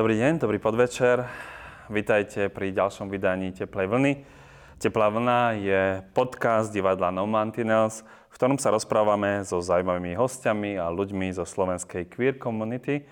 Dobrý 0.00 0.16
deň, 0.16 0.40
dobrý 0.40 0.56
podvečer. 0.56 1.28
Vítajte 1.92 2.48
pri 2.48 2.72
ďalšom 2.72 3.12
vydaní 3.12 3.52
Teplej 3.52 3.84
vlny. 3.84 4.12
Teplá 4.80 5.12
vlna 5.12 5.60
je 5.60 6.00
podcast 6.16 6.72
divadla 6.72 7.12
No 7.12 7.28
Mantinels, 7.28 8.00
v 8.32 8.34
ktorom 8.40 8.56
sa 8.56 8.72
rozprávame 8.72 9.44
so 9.44 9.60
zaujímavými 9.60 10.16
hostiami 10.16 10.80
a 10.80 10.88
ľuďmi 10.88 11.36
zo 11.36 11.44
slovenskej 11.44 12.08
queer 12.08 12.40
community 12.40 13.04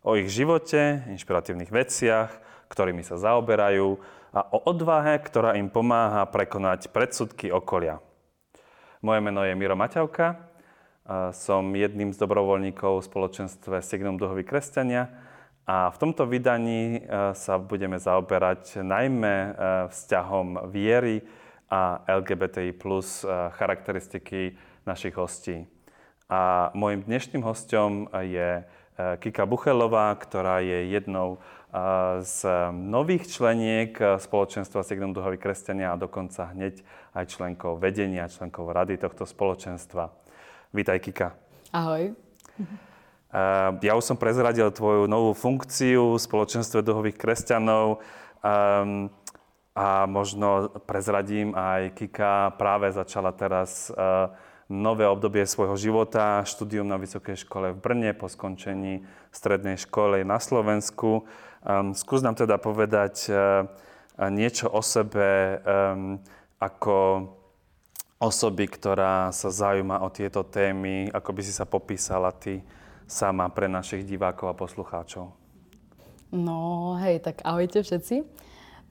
o 0.00 0.16
ich 0.16 0.32
živote, 0.32 1.04
inšpiratívnych 1.12 1.68
veciach, 1.68 2.32
ktorými 2.72 3.04
sa 3.04 3.20
zaoberajú 3.20 4.00
a 4.32 4.40
o 4.40 4.64
odvahe, 4.64 5.20
ktorá 5.20 5.60
im 5.60 5.68
pomáha 5.68 6.24
prekonať 6.24 6.88
predsudky 6.88 7.52
okolia. 7.52 8.00
Moje 9.04 9.20
meno 9.20 9.44
je 9.44 9.52
Miro 9.52 9.76
Maťavka, 9.76 10.40
som 11.36 11.68
jedným 11.76 12.16
z 12.16 12.18
dobrovoľníkov 12.24 13.04
v 13.04 13.08
spoločenstve 13.12 13.84
Signum 13.84 14.16
Duhoví 14.16 14.40
kresťania 14.40 15.28
a 15.66 15.90
v 15.90 15.96
tomto 15.98 16.26
vydaní 16.26 16.98
e, 16.98 17.00
sa 17.36 17.60
budeme 17.60 18.00
zaoberať 18.00 18.80
najmä 18.82 19.34
e, 19.36 19.50
vzťahom 19.92 20.66
viery 20.72 21.22
a 21.70 22.02
LGBTI 22.08 22.74
plus 22.74 23.22
e, 23.22 23.28
charakteristiky 23.54 24.56
našich 24.88 25.14
hostí. 25.14 25.68
A 26.30 26.70
môjim 26.78 27.02
dnešným 27.02 27.42
hostom 27.42 28.06
je 28.22 28.62
Kika 29.18 29.50
Buchelová, 29.50 30.14
ktorá 30.14 30.62
je 30.62 30.94
jednou 30.94 31.42
z 32.22 32.46
nových 32.70 33.26
členiek 33.26 33.98
spoločenstva 33.98 34.86
Signum 34.86 35.10
Duhoví 35.10 35.42
kresťania 35.42 35.90
a 35.90 35.98
dokonca 35.98 36.54
hneď 36.54 36.86
aj 37.18 37.34
členkou 37.34 37.74
vedenia, 37.82 38.30
členkou 38.30 38.70
rady 38.70 38.94
tohto 39.02 39.26
spoločenstva. 39.26 40.14
Vítaj, 40.70 41.02
Kika. 41.02 41.34
Ahoj. 41.74 42.14
Uh, 43.30 43.78
ja 43.86 43.94
už 43.94 44.02
som 44.02 44.18
prezradil 44.18 44.66
tvoju 44.74 45.06
novú 45.06 45.38
funkciu 45.38 46.18
v 46.18 46.22
spoločenstve 46.22 46.82
duhových 46.82 47.14
kresťanov 47.14 48.02
um, 48.42 49.06
a 49.70 50.04
možno 50.10 50.74
prezradím 50.82 51.54
aj 51.54 51.94
Kika. 51.94 52.58
Práve 52.58 52.90
začala 52.90 53.30
teraz 53.30 53.86
uh, 53.94 54.34
nové 54.66 55.06
obdobie 55.06 55.46
svojho 55.46 55.78
života, 55.78 56.42
štúdium 56.42 56.90
na 56.90 56.98
Vysokej 56.98 57.46
škole 57.46 57.70
v 57.74 57.78
Brne 57.78 58.10
po 58.14 58.26
skončení 58.30 59.06
strednej 59.30 59.78
školy 59.78 60.22
na 60.22 60.38
Slovensku. 60.38 61.26
Skús 61.98 62.22
nám 62.22 62.38
teda 62.38 62.54
povedať 62.54 63.34
niečo 64.30 64.70
o 64.70 64.78
sebe 64.78 65.58
ako 66.62 66.96
osoby, 68.22 68.70
ktorá 68.70 69.34
sa 69.34 69.50
zaujíma 69.50 70.06
o 70.06 70.08
tieto 70.14 70.46
témy, 70.46 71.10
ako 71.10 71.30
by 71.34 71.42
si 71.42 71.50
sa 71.50 71.66
popísala 71.66 72.30
ty 72.30 72.62
sama 73.10 73.50
pre 73.50 73.66
našich 73.66 74.06
divákov 74.06 74.54
a 74.54 74.58
poslucháčov? 74.58 75.34
No 76.30 76.94
hej, 77.02 77.18
tak 77.18 77.42
ahojte 77.42 77.82
všetci. 77.82 78.22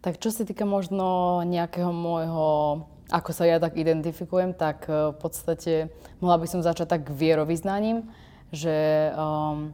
Tak 0.04 0.20
čo 0.20 0.32
sa 0.32 0.44
týka 0.44 0.68
možno 0.68 1.40
nejakého 1.48 1.92
môjho, 1.92 2.48
ako 3.12 3.32
sa 3.32 3.48
ja 3.48 3.64
tak 3.64 3.80
identifikujem, 3.80 4.52
tak 4.52 4.84
eh, 4.92 5.16
v 5.16 5.18
podstate 5.18 5.74
mohla 6.20 6.36
by 6.36 6.48
som 6.52 6.60
začať 6.60 7.00
tak 7.00 7.04
vierovýznaním, 7.08 8.12
že 8.52 9.10
um, 9.16 9.72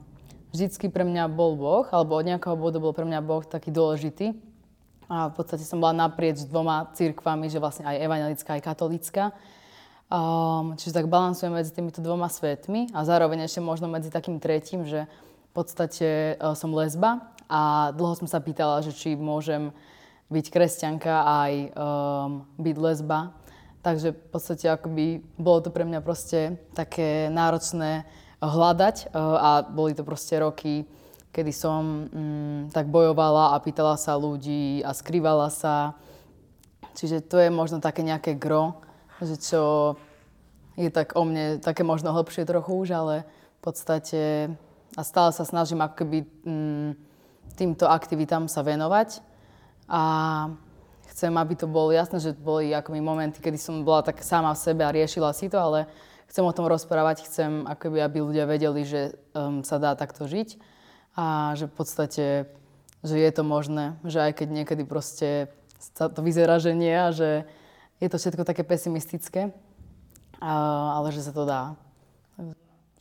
vždycky 0.54 0.92
pre 0.92 1.08
mňa 1.08 1.32
bol 1.32 1.56
Boh, 1.56 1.88
alebo 1.90 2.20
od 2.20 2.28
nejakého 2.28 2.60
bodu 2.60 2.78
bol 2.78 2.92
pre 2.92 3.08
mňa 3.08 3.20
Boh 3.24 3.44
taký 3.44 3.72
dôležitý. 3.72 4.36
A 5.06 5.30
v 5.30 5.34
podstate 5.38 5.62
som 5.62 5.78
bola 5.78 5.94
naprieč 5.94 6.44
dvoma 6.44 6.90
církvami, 6.98 7.48
že 7.48 7.62
vlastne 7.62 7.86
aj 7.86 8.02
evangelická, 8.02 8.58
aj 8.58 8.66
katolická. 8.66 9.24
Um, 10.06 10.78
čiže 10.78 11.02
tak 11.02 11.10
balansujem 11.10 11.50
medzi 11.50 11.74
týmito 11.74 11.98
dvoma 11.98 12.30
svetmi 12.30 12.94
a 12.94 13.02
zároveň 13.02 13.50
ešte 13.50 13.58
možno 13.58 13.90
medzi 13.90 14.14
takým 14.14 14.38
tretím, 14.38 14.86
že 14.86 15.10
v 15.10 15.52
podstate 15.58 16.38
uh, 16.38 16.54
som 16.54 16.70
lesba 16.78 17.34
a 17.50 17.90
dlho 17.90 18.14
som 18.14 18.30
sa 18.30 18.38
pýtala, 18.38 18.86
že 18.86 18.94
či 18.94 19.18
môžem 19.18 19.74
byť 20.30 20.46
kresťanka 20.54 21.26
aj 21.26 21.54
um, 21.74 22.46
byť 22.54 22.76
lesba. 22.78 23.34
Takže 23.82 24.14
v 24.14 24.28
podstate 24.30 24.70
akoby 24.70 25.26
bolo 25.42 25.66
to 25.66 25.74
pre 25.74 25.82
mňa 25.82 26.06
proste 26.06 26.62
také 26.78 27.34
náročné 27.34 28.06
hľadať 28.46 29.10
uh, 29.10 29.42
a 29.42 29.50
boli 29.66 29.98
to 29.98 30.06
proste 30.06 30.38
roky, 30.38 30.86
kedy 31.34 31.50
som 31.50 31.82
um, 31.82 32.70
tak 32.70 32.94
bojovala 32.94 33.58
a 33.58 33.62
pýtala 33.62 33.98
sa 33.98 34.14
ľudí 34.14 34.86
a 34.86 34.94
skrývala 34.94 35.50
sa. 35.50 35.98
Čiže 36.94 37.26
to 37.26 37.42
je 37.42 37.50
možno 37.50 37.82
také 37.82 38.06
nejaké 38.06 38.38
gro 38.38 38.85
že 39.24 39.36
čo 39.40 39.96
je 40.76 40.92
tak 40.92 41.16
o 41.16 41.24
mne 41.24 41.64
také 41.64 41.88
možno 41.88 42.12
hlbšie 42.12 42.44
trochu 42.44 42.72
už, 42.76 42.90
ale 42.92 43.16
v 43.60 43.62
podstate 43.64 44.52
a 44.96 45.02
stále 45.04 45.36
sa 45.36 45.44
snažím 45.44 45.84
ako 45.84 45.96
keby 46.04 46.18
mm, 46.48 46.90
týmto 47.60 47.88
aktivitám 47.88 48.48
sa 48.48 48.64
venovať. 48.64 49.20
A 49.92 50.02
chcem, 51.12 51.32
aby 51.36 51.54
to 51.56 51.68
bolo 51.68 51.92
jasné, 51.92 52.20
že 52.20 52.36
boli 52.36 52.72
akoby 52.72 53.00
momenty, 53.04 53.44
kedy 53.44 53.60
som 53.60 53.84
bola 53.84 54.04
tak 54.04 54.24
sama 54.24 54.56
v 54.56 54.64
sebe 54.64 54.82
a 54.88 54.96
riešila 54.96 55.36
si 55.36 55.52
to, 55.52 55.60
ale 55.60 55.88
chcem 56.32 56.44
o 56.44 56.56
tom 56.56 56.68
rozprávať, 56.68 57.28
chcem 57.28 57.68
akoby, 57.68 58.00
aby 58.02 58.18
ľudia 58.24 58.46
vedeli, 58.48 58.88
že 58.88 59.16
um, 59.36 59.64
sa 59.64 59.80
dá 59.80 59.94
takto 60.00 60.28
žiť. 60.28 60.60
A 61.16 61.56
že 61.56 61.72
v 61.72 61.74
podstate, 61.76 62.26
že 63.04 63.16
je 63.16 63.32
to 63.32 63.44
možné, 63.48 63.96
že 64.04 64.20
aj 64.20 64.44
keď 64.44 64.48
niekedy 64.52 64.84
proste 64.84 65.48
to 65.96 66.20
vyzerá, 66.20 66.60
že 66.60 66.76
nie 66.76 66.92
a 66.92 67.16
že 67.16 67.48
je 68.00 68.08
to 68.12 68.18
všetko 68.20 68.44
také 68.44 68.64
pesimistické, 68.68 69.56
ale 70.42 71.08
že 71.16 71.24
sa 71.24 71.32
to 71.32 71.48
dá. 71.48 71.80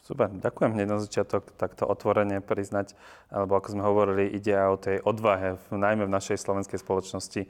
Super, 0.05 0.29
ďakujem 0.29 0.77
hneď 0.77 0.87
na 0.87 1.01
začiatok 1.01 1.49
takto 1.57 1.89
otvorene 1.89 2.45
priznať, 2.45 2.93
alebo 3.33 3.57
ako 3.57 3.73
sme 3.73 3.83
hovorili, 3.89 4.37
ide 4.37 4.53
aj 4.53 4.69
o 4.69 4.77
tej 4.77 4.97
odvahe, 5.01 5.57
najmä 5.73 6.05
v 6.05 6.13
našej 6.13 6.45
slovenskej 6.45 6.77
spoločnosti, 6.77 7.49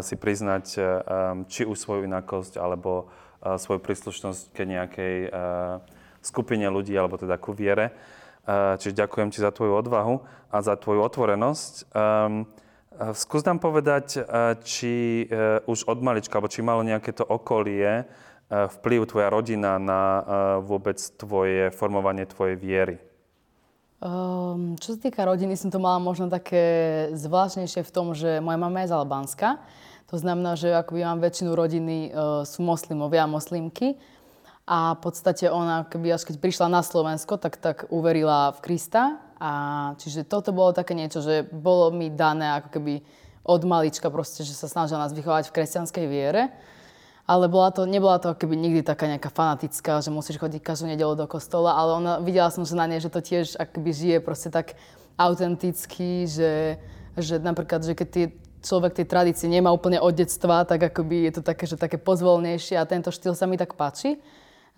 si 0.00 0.14
priznať 0.16 0.64
či 1.52 1.62
už 1.68 1.76
svoju 1.76 2.08
inakosť, 2.08 2.56
alebo 2.56 3.12
svoju 3.44 3.84
príslušnosť 3.84 4.56
ke 4.56 4.64
nejakej 4.64 5.16
skupine 6.24 6.64
ľudí, 6.72 6.96
alebo 6.96 7.20
teda 7.20 7.36
ku 7.36 7.52
viere. 7.52 7.92
Čiže 8.48 8.96
ďakujem 8.96 9.28
ti 9.28 9.44
za 9.44 9.52
tvoju 9.52 9.76
odvahu 9.76 10.24
a 10.48 10.56
za 10.64 10.80
tvoju 10.80 11.04
otvorenosť. 11.04 11.92
Eh, 12.96 13.12
skús 13.12 13.44
nám 13.44 13.60
povedať, 13.60 14.16
eh, 14.16 14.24
či 14.64 15.24
eh, 15.28 15.60
už 15.68 15.84
od 15.84 16.00
malička, 16.00 16.40
alebo 16.40 16.48
či 16.48 16.64
malo 16.64 16.80
nejaké 16.80 17.12
to 17.12 17.24
okolie 17.24 18.08
vplyv 18.46 19.10
tvoja 19.10 19.26
rodina 19.26 19.74
na 19.74 20.22
vôbec 20.62 20.94
tvoje 21.18 21.74
formovanie 21.74 22.30
tvojej 22.30 22.54
viery? 22.54 22.94
Um, 23.98 24.78
čo 24.78 24.94
sa 24.94 25.02
týka 25.02 25.26
rodiny, 25.26 25.58
som 25.58 25.66
to 25.66 25.82
mala 25.82 25.98
možno 25.98 26.30
také 26.30 26.62
zvláštnejšie 27.10 27.82
v 27.82 27.90
tom, 27.90 28.14
že 28.14 28.38
moja 28.38 28.54
mama 28.54 28.86
je 28.86 28.94
z 28.94 28.94
Albánska. 28.94 29.58
To 30.14 30.22
znamená, 30.22 30.54
že 30.54 30.70
akoby 30.78 31.02
mám 31.02 31.18
väčšinu 31.18 31.58
rodiny 31.58 32.14
uh, 32.14 32.46
sú 32.46 32.62
moslimovia 32.62 33.26
a 33.26 33.32
moslimky. 33.34 33.98
A 34.62 34.94
v 34.94 35.10
podstate 35.10 35.50
ona, 35.50 35.82
keby 35.82 36.14
až 36.14 36.30
keď 36.30 36.38
prišla 36.38 36.70
na 36.70 36.86
Slovensko, 36.86 37.42
tak, 37.42 37.58
tak 37.58 37.90
uverila 37.90 38.54
v 38.54 38.62
Krista 38.62 39.25
a 39.36 39.50
čiže 40.00 40.24
toto 40.24 40.52
bolo 40.52 40.72
také 40.72 40.96
niečo, 40.96 41.20
že 41.20 41.44
bolo 41.44 41.92
mi 41.92 42.08
dané 42.08 42.56
ako 42.56 42.68
keby 42.72 42.94
od 43.46 43.62
malička 43.62 44.10
proste, 44.10 44.42
že 44.42 44.56
sa 44.56 44.66
snažila 44.66 45.06
nás 45.06 45.14
vychovať 45.14 45.48
v 45.48 45.54
kresťanskej 45.54 46.06
viere. 46.08 46.50
Ale 47.26 47.50
bola 47.50 47.74
to, 47.74 47.90
nebola 47.90 48.22
to 48.22 48.38
keby 48.38 48.54
nikdy 48.54 48.86
taká 48.86 49.10
nejaká 49.10 49.34
fanatická, 49.34 49.98
že 49.98 50.14
musíš 50.14 50.38
chodiť 50.38 50.62
každú 50.62 50.86
nedelu 50.86 51.18
do 51.18 51.26
kostola, 51.26 51.74
ale 51.74 51.98
ona, 51.98 52.12
videla 52.22 52.54
som, 52.54 52.62
že 52.62 52.78
na 52.78 52.86
nej, 52.86 53.02
že 53.02 53.10
to 53.10 53.18
tiež 53.18 53.58
akoby 53.58 53.90
žije 53.90 54.18
proste 54.22 54.46
tak 54.46 54.78
autenticky, 55.18 56.30
že, 56.30 56.78
že 57.18 57.42
napríklad, 57.42 57.82
že 57.82 57.98
keď 57.98 58.08
tie, 58.14 58.26
človek 58.62 59.02
tie 59.02 59.06
tradície 59.10 59.50
nemá 59.50 59.74
úplne 59.74 59.98
od 59.98 60.14
detstva, 60.14 60.62
tak 60.62 60.86
akoby 60.86 61.26
je 61.26 61.32
to 61.38 61.42
také, 61.42 61.66
že 61.66 61.74
také 61.74 61.98
pozvolnejšie 61.98 62.78
a 62.78 62.86
tento 62.86 63.10
štýl 63.10 63.34
sa 63.34 63.50
mi 63.50 63.58
tak 63.58 63.74
páči, 63.74 64.22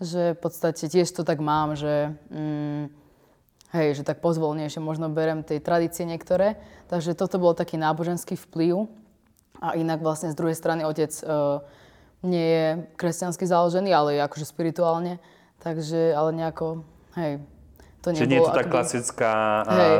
že 0.00 0.32
v 0.32 0.38
podstate 0.40 0.88
tiež 0.88 1.04
to 1.12 1.28
tak 1.28 1.44
mám, 1.44 1.76
že 1.76 2.16
mm, 2.32 3.07
Hej, 3.68 4.00
že 4.00 4.02
tak 4.06 4.24
pozvolnejšie 4.24 4.80
možno 4.80 5.12
berem 5.12 5.44
tej 5.44 5.60
tradície 5.60 6.08
niektoré. 6.08 6.56
Takže 6.88 7.12
toto 7.12 7.36
bol 7.36 7.52
taký 7.52 7.76
náboženský 7.76 8.40
vplyv. 8.48 8.88
A 9.60 9.76
inak 9.76 10.00
vlastne 10.00 10.32
z 10.32 10.38
druhej 10.38 10.56
strany 10.56 10.88
otec 10.88 11.12
uh, 11.26 11.60
nie 12.24 12.46
je 12.46 12.66
kresťansky 12.96 13.44
založený, 13.44 13.90
ale 13.92 14.16
je 14.16 14.20
akože 14.24 14.46
spirituálne. 14.48 15.20
Takže, 15.58 16.14
ale 16.14 16.30
nejako, 16.32 16.86
hej, 17.18 17.42
to 17.98 18.14
Čiže 18.14 18.30
nie 18.30 18.38
je 18.38 18.46
to 18.46 18.54
tá 18.54 18.64
klasická, 18.64 19.32
hej, 19.66 19.94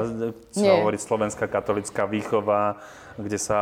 čo 0.55 0.63
nie. 0.63 0.71
hovorí 0.71 0.97
slovenská 0.97 1.51
katolická 1.51 2.07
výchova, 2.07 2.79
kde 3.19 3.39
sa 3.39 3.59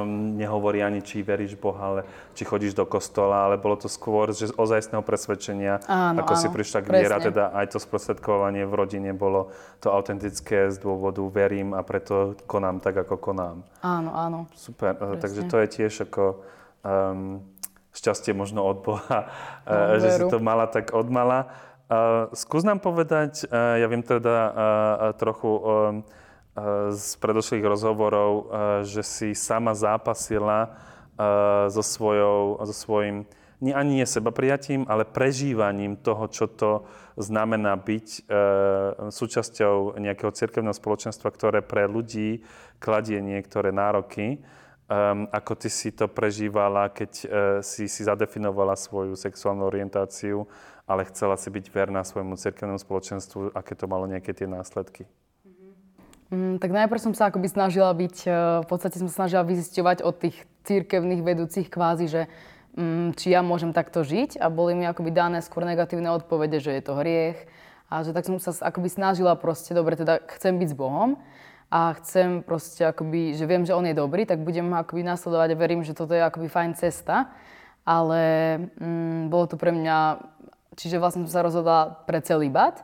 um, 0.00 0.38
nehovorí 0.38 0.80
ani, 0.80 1.02
či 1.02 1.26
veríš 1.26 1.58
Boha, 1.58 1.82
ale 1.82 2.00
či 2.38 2.46
chodíš 2.46 2.78
do 2.78 2.86
kostola, 2.86 3.50
ale 3.50 3.58
bolo 3.58 3.74
to 3.74 3.90
skôr 3.90 4.30
že 4.30 4.54
ozajstného 4.54 5.02
presvedčenia, 5.02 5.82
áno, 5.90 6.22
ako 6.22 6.32
áno, 6.38 6.42
si 6.42 6.48
prišla 6.48 6.78
k 6.80 6.88
viera, 6.94 7.18
teda 7.18 7.50
aj 7.50 7.74
to 7.74 7.78
sprostredkovanie 7.82 8.62
v 8.62 8.74
rodine 8.74 9.10
bolo 9.10 9.50
to 9.82 9.90
autentické 9.90 10.70
z 10.70 10.78
dôvodu 10.78 11.20
verím 11.26 11.74
a 11.74 11.82
preto 11.82 12.38
konám 12.46 12.78
tak, 12.78 13.02
ako 13.02 13.18
konám. 13.18 13.66
Áno, 13.82 14.10
áno. 14.14 14.38
Super, 14.54 14.94
presne. 14.94 15.18
takže 15.18 15.40
to 15.50 15.56
je 15.58 15.68
tiež 15.68 15.92
ako 16.06 16.24
um, 16.86 17.42
šťastie 17.90 18.32
možno 18.32 18.62
od 18.62 18.86
Boha, 18.86 19.26
no, 19.66 19.98
že 19.98 20.08
si 20.14 20.22
to 20.30 20.38
mala 20.38 20.70
tak 20.70 20.94
odmala. 20.94 21.50
Uh, 21.90 22.30
skús 22.38 22.62
nám 22.62 22.78
povedať, 22.78 23.50
uh, 23.50 23.74
ja 23.74 23.90
viem 23.90 24.06
teda 24.06 24.30
uh, 24.30 24.54
trochu 25.18 25.50
um, 25.50 26.06
z 26.90 27.10
predošlých 27.22 27.62
rozhovorov, 27.62 28.50
že 28.82 29.06
si 29.06 29.28
sama 29.38 29.72
zápasila 29.72 30.74
so, 31.70 31.82
svojou, 31.82 32.58
so 32.66 32.74
svojím 32.74 33.28
nie 33.60 33.76
ani 33.76 34.00
nie 34.00 34.08
seba 34.08 34.32
prijatím, 34.32 34.88
ale 34.88 35.04
prežívaním 35.04 36.00
toho, 36.00 36.32
čo 36.32 36.48
to 36.48 36.88
znamená 37.20 37.76
byť 37.76 38.24
súčasťou 39.12 40.00
nejakého 40.00 40.32
cirkevného 40.32 40.72
spoločenstva, 40.72 41.28
ktoré 41.28 41.60
pre 41.60 41.84
ľudí 41.84 42.40
kladie 42.80 43.20
niektoré 43.20 43.68
nároky. 43.68 44.40
Um, 44.90 45.30
ako 45.30 45.54
ty 45.54 45.70
si 45.70 45.94
to 45.94 46.10
prežívala, 46.10 46.90
keď 46.90 47.12
uh, 47.22 47.28
si 47.62 47.86
si 47.86 48.02
zadefinovala 48.02 48.74
svoju 48.74 49.14
sexuálnu 49.14 49.62
orientáciu, 49.62 50.50
ale 50.82 51.06
chcela 51.06 51.38
si 51.38 51.46
byť 51.46 51.70
verná 51.70 52.02
svojmu 52.02 52.34
cirkevnému 52.34 52.82
spoločenstvu, 52.82 53.54
aké 53.54 53.78
to 53.78 53.86
malo 53.86 54.10
nejaké 54.10 54.34
tie 54.34 54.50
následky? 54.50 55.06
Mm, 56.30 56.62
tak 56.62 56.70
najprv 56.70 57.00
som 57.02 57.12
sa 57.12 57.26
akoby 57.26 57.50
snažila 57.50 57.90
byť, 57.90 58.16
e, 58.22 58.30
v 58.62 58.66
podstate 58.70 59.02
som 59.02 59.10
sa 59.10 59.26
snažila 59.26 59.42
vyzisťovať 59.42 60.06
od 60.06 60.14
tých 60.14 60.36
církevných 60.62 61.26
vedúcich 61.26 61.66
kvázi, 61.66 62.06
že 62.06 62.22
mm, 62.78 63.18
či 63.18 63.34
ja 63.34 63.42
môžem 63.42 63.74
takto 63.74 64.06
žiť. 64.06 64.38
A 64.38 64.46
boli 64.46 64.78
mi 64.78 64.86
akoby 64.86 65.10
dané 65.10 65.42
skôr 65.42 65.66
negatívne 65.66 66.14
odpovede, 66.14 66.62
že 66.62 66.70
je 66.78 66.82
to 66.86 66.94
hriech. 66.94 67.38
A 67.90 68.06
že 68.06 68.14
tak 68.14 68.30
som 68.30 68.38
sa 68.38 68.54
akoby 68.62 68.86
snažila 68.86 69.34
proste, 69.34 69.74
dobre, 69.74 69.98
teda 69.98 70.22
chcem 70.38 70.54
byť 70.54 70.68
s 70.70 70.78
Bohom, 70.78 71.18
a 71.70 71.94
chcem 72.02 72.42
proste 72.42 72.82
akoby, 72.82 73.38
že 73.38 73.46
viem, 73.46 73.62
že 73.62 73.78
on 73.78 73.86
je 73.86 73.94
dobrý, 73.94 74.26
tak 74.26 74.42
budem 74.42 74.66
ho 74.74 74.82
akoby 74.82 75.06
nasledovať 75.06 75.54
a 75.54 75.60
verím, 75.60 75.86
že 75.86 75.94
toto 75.94 76.18
je 76.18 76.22
akoby 76.22 76.50
fajn 76.50 76.74
cesta. 76.74 77.30
Ale 77.86 78.22
mm, 78.74 79.30
bolo 79.30 79.46
to 79.46 79.54
pre 79.54 79.70
mňa, 79.70 80.18
čiže 80.74 80.98
vlastne 80.98 81.22
som 81.26 81.30
sa 81.30 81.46
rozhodla 81.46 82.02
pre 82.10 82.18
celý 82.26 82.50
bat 82.50 82.82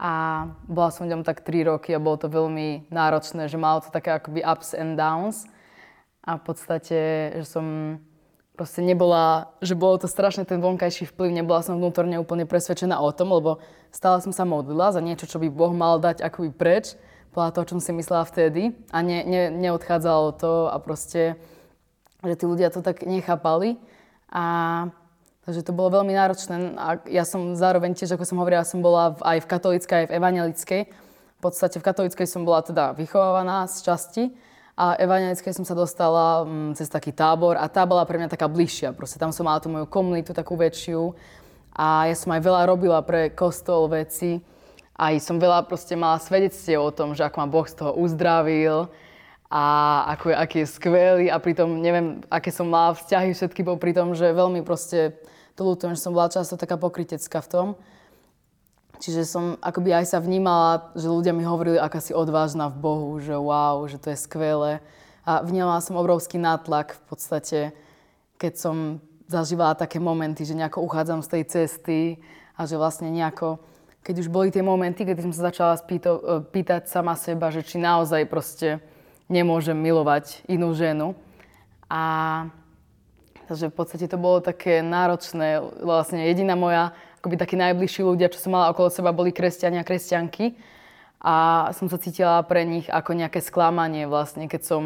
a 0.00 0.48
bola 0.64 0.88
som 0.88 1.04
v 1.04 1.12
ňom 1.12 1.28
tak 1.28 1.44
3 1.44 1.76
roky 1.76 1.92
a 1.92 2.00
bolo 2.00 2.16
to 2.16 2.32
veľmi 2.32 2.88
náročné, 2.88 3.52
že 3.52 3.60
malo 3.60 3.84
to 3.84 3.92
také 3.92 4.16
akoby 4.16 4.40
ups 4.40 4.72
and 4.72 4.96
downs. 4.96 5.44
A 6.24 6.40
v 6.40 6.42
podstate, 6.48 6.98
že 7.36 7.44
som 7.44 7.66
proste 8.56 8.80
nebola, 8.80 9.52
že 9.60 9.76
bolo 9.76 10.00
to 10.00 10.08
strašne 10.08 10.48
ten 10.48 10.56
vonkajší 10.60 11.12
vplyv, 11.12 11.44
nebola 11.44 11.60
som 11.60 11.76
vnútorne 11.76 12.16
úplne 12.16 12.48
presvedčená 12.48 12.96
o 12.96 13.12
tom, 13.12 13.28
lebo 13.28 13.60
stále 13.92 14.24
som 14.24 14.32
sa 14.32 14.48
modlila 14.48 14.88
za 14.88 15.04
niečo, 15.04 15.28
čo 15.28 15.36
by 15.36 15.52
Boh 15.52 15.72
mal 15.76 16.00
dať 16.00 16.24
akoby 16.24 16.48
preč. 16.56 16.96
Podľa 17.30 17.52
toho, 17.54 17.64
čo 17.68 17.72
som 17.78 17.84
si 17.84 17.92
myslela 17.94 18.24
vtedy. 18.26 18.74
A 18.90 19.04
ne, 19.04 19.22
ne, 19.22 19.52
neodchádzalo 19.52 20.34
to 20.34 20.66
a 20.66 20.80
proste, 20.82 21.36
že 22.24 22.34
tí 22.40 22.44
ľudia 22.48 22.72
to 22.72 22.80
tak 22.82 23.04
nechápali. 23.04 23.76
A 24.32 24.44
takže 25.46 25.64
to 25.66 25.72
bolo 25.72 26.00
veľmi 26.00 26.12
náročné 26.12 26.76
a 26.76 27.00
ja 27.08 27.24
som 27.24 27.56
zároveň 27.56 27.96
tiež, 27.96 28.16
ako 28.16 28.24
som 28.28 28.38
hovorila, 28.40 28.66
som 28.66 28.84
bola 28.84 29.16
v, 29.16 29.20
aj 29.36 29.38
v 29.44 29.50
katolíckej, 29.50 29.96
aj 29.96 30.06
v 30.08 30.14
evangelickej. 30.16 30.82
V 31.36 31.40
podstate 31.40 31.80
v 31.80 31.86
katolíckej 31.86 32.26
som 32.28 32.44
bola 32.44 32.60
teda 32.60 32.92
vychovávaná 32.92 33.64
z 33.68 33.76
časti 33.80 34.22
a 34.76 34.96
evangelickej 35.00 35.56
som 35.56 35.64
sa 35.64 35.72
dostala 35.72 36.44
mm, 36.44 36.76
cez 36.76 36.88
taký 36.92 37.16
tábor 37.16 37.56
a 37.56 37.64
tá 37.72 37.88
bola 37.88 38.04
pre 38.04 38.20
mňa 38.20 38.32
taká 38.32 38.48
bližšia. 38.48 38.92
Proste 38.92 39.16
tam 39.16 39.32
som 39.32 39.48
mala 39.48 39.60
tú 39.60 39.72
moju 39.72 39.88
komunitu 39.88 40.36
takú 40.36 40.56
väčšiu 40.60 41.16
a 41.72 42.12
ja 42.12 42.16
som 42.16 42.32
aj 42.36 42.44
veľa 42.44 42.68
robila 42.68 43.00
pre 43.00 43.32
kostol 43.32 43.88
veci 43.88 44.44
aj 45.00 45.16
som 45.24 45.40
veľa 45.40 45.64
proste 45.64 45.96
mala 45.96 46.20
svedectiev 46.20 46.84
o 46.84 46.92
tom, 46.92 47.16
že 47.16 47.24
ako 47.24 47.36
ma 47.40 47.48
Boh 47.48 47.64
z 47.64 47.80
toho 47.80 47.96
uzdravil 47.96 48.92
a 49.50 49.62
ako 50.14 50.30
je, 50.30 50.36
aký 50.38 50.56
je 50.62 50.68
skvelý 50.70 51.26
a 51.26 51.42
pritom 51.42 51.82
neviem, 51.82 52.22
aké 52.30 52.54
som 52.54 52.70
mala 52.70 52.94
vzťahy 52.94 53.34
všetky 53.34 53.66
pri 53.66 53.92
tom, 53.98 54.14
že 54.14 54.30
veľmi 54.30 54.62
proste 54.62 55.18
to 55.58 55.66
ľutujem, 55.66 55.98
že 55.98 56.06
som 56.06 56.14
bola 56.14 56.30
často 56.30 56.54
taká 56.54 56.78
pokritecká 56.78 57.42
v 57.42 57.50
tom. 57.50 57.68
Čiže 59.02 59.26
som 59.26 59.44
akoby 59.58 59.90
aj 59.90 60.14
sa 60.14 60.18
vnímala, 60.22 60.94
že 60.94 61.10
ľudia 61.10 61.34
mi 61.34 61.42
hovorili, 61.42 61.82
aká 61.82 61.98
si 61.98 62.14
odvážna 62.14 62.70
v 62.70 62.78
Bohu, 62.78 63.10
že 63.18 63.34
wow, 63.34 63.82
že 63.90 63.98
to 63.98 64.14
je 64.14 64.22
skvelé. 64.22 64.78
A 65.26 65.42
vnímala 65.42 65.82
som 65.82 65.98
obrovský 65.98 66.38
nátlak 66.38 66.94
v 66.94 67.02
podstate, 67.10 67.60
keď 68.38 68.52
som 68.54 68.76
zažívala 69.26 69.74
také 69.74 69.98
momenty, 69.98 70.46
že 70.46 70.54
nejako 70.54 70.84
uchádzam 70.86 71.26
z 71.26 71.28
tej 71.28 71.42
cesty 71.48 72.00
a 72.54 72.70
že 72.70 72.78
vlastne 72.78 73.10
nejako 73.10 73.58
keď 74.00 74.16
už 74.26 74.28
boli 74.32 74.48
tie 74.48 74.64
momenty, 74.64 75.04
keď 75.04 75.28
som 75.28 75.32
sa 75.32 75.52
začala 75.52 75.74
spýto, 75.76 76.10
e, 76.16 76.20
pýtať 76.48 76.88
sama 76.88 77.12
seba, 77.20 77.52
že 77.52 77.60
či 77.60 77.76
naozaj 77.76 78.24
proste 78.32 78.80
nemôžem 79.30 79.78
milovať 79.78 80.42
inú 80.50 80.74
ženu. 80.74 81.14
A 81.86 82.02
takže 83.46 83.70
v 83.70 83.74
podstate 83.74 84.06
to 84.10 84.18
bolo 84.18 84.42
také 84.42 84.82
náročné. 84.82 85.62
Vlastne 85.82 86.26
jediná 86.26 86.58
moja, 86.58 86.90
akoby 87.22 87.38
takí 87.38 87.54
najbližší 87.54 88.02
ľudia, 88.02 88.30
čo 88.30 88.42
som 88.42 88.54
mala 88.58 88.74
okolo 88.74 88.90
seba, 88.90 89.14
boli 89.14 89.30
kresťania 89.30 89.82
a 89.82 89.88
kresťanky. 89.88 90.58
A 91.22 91.68
som 91.76 91.86
sa 91.86 91.98
cítila 91.98 92.42
pre 92.42 92.66
nich 92.66 92.90
ako 92.90 93.14
nejaké 93.14 93.38
sklamanie 93.38 94.10
vlastne, 94.10 94.50
keď 94.50 94.62
som 94.66 94.82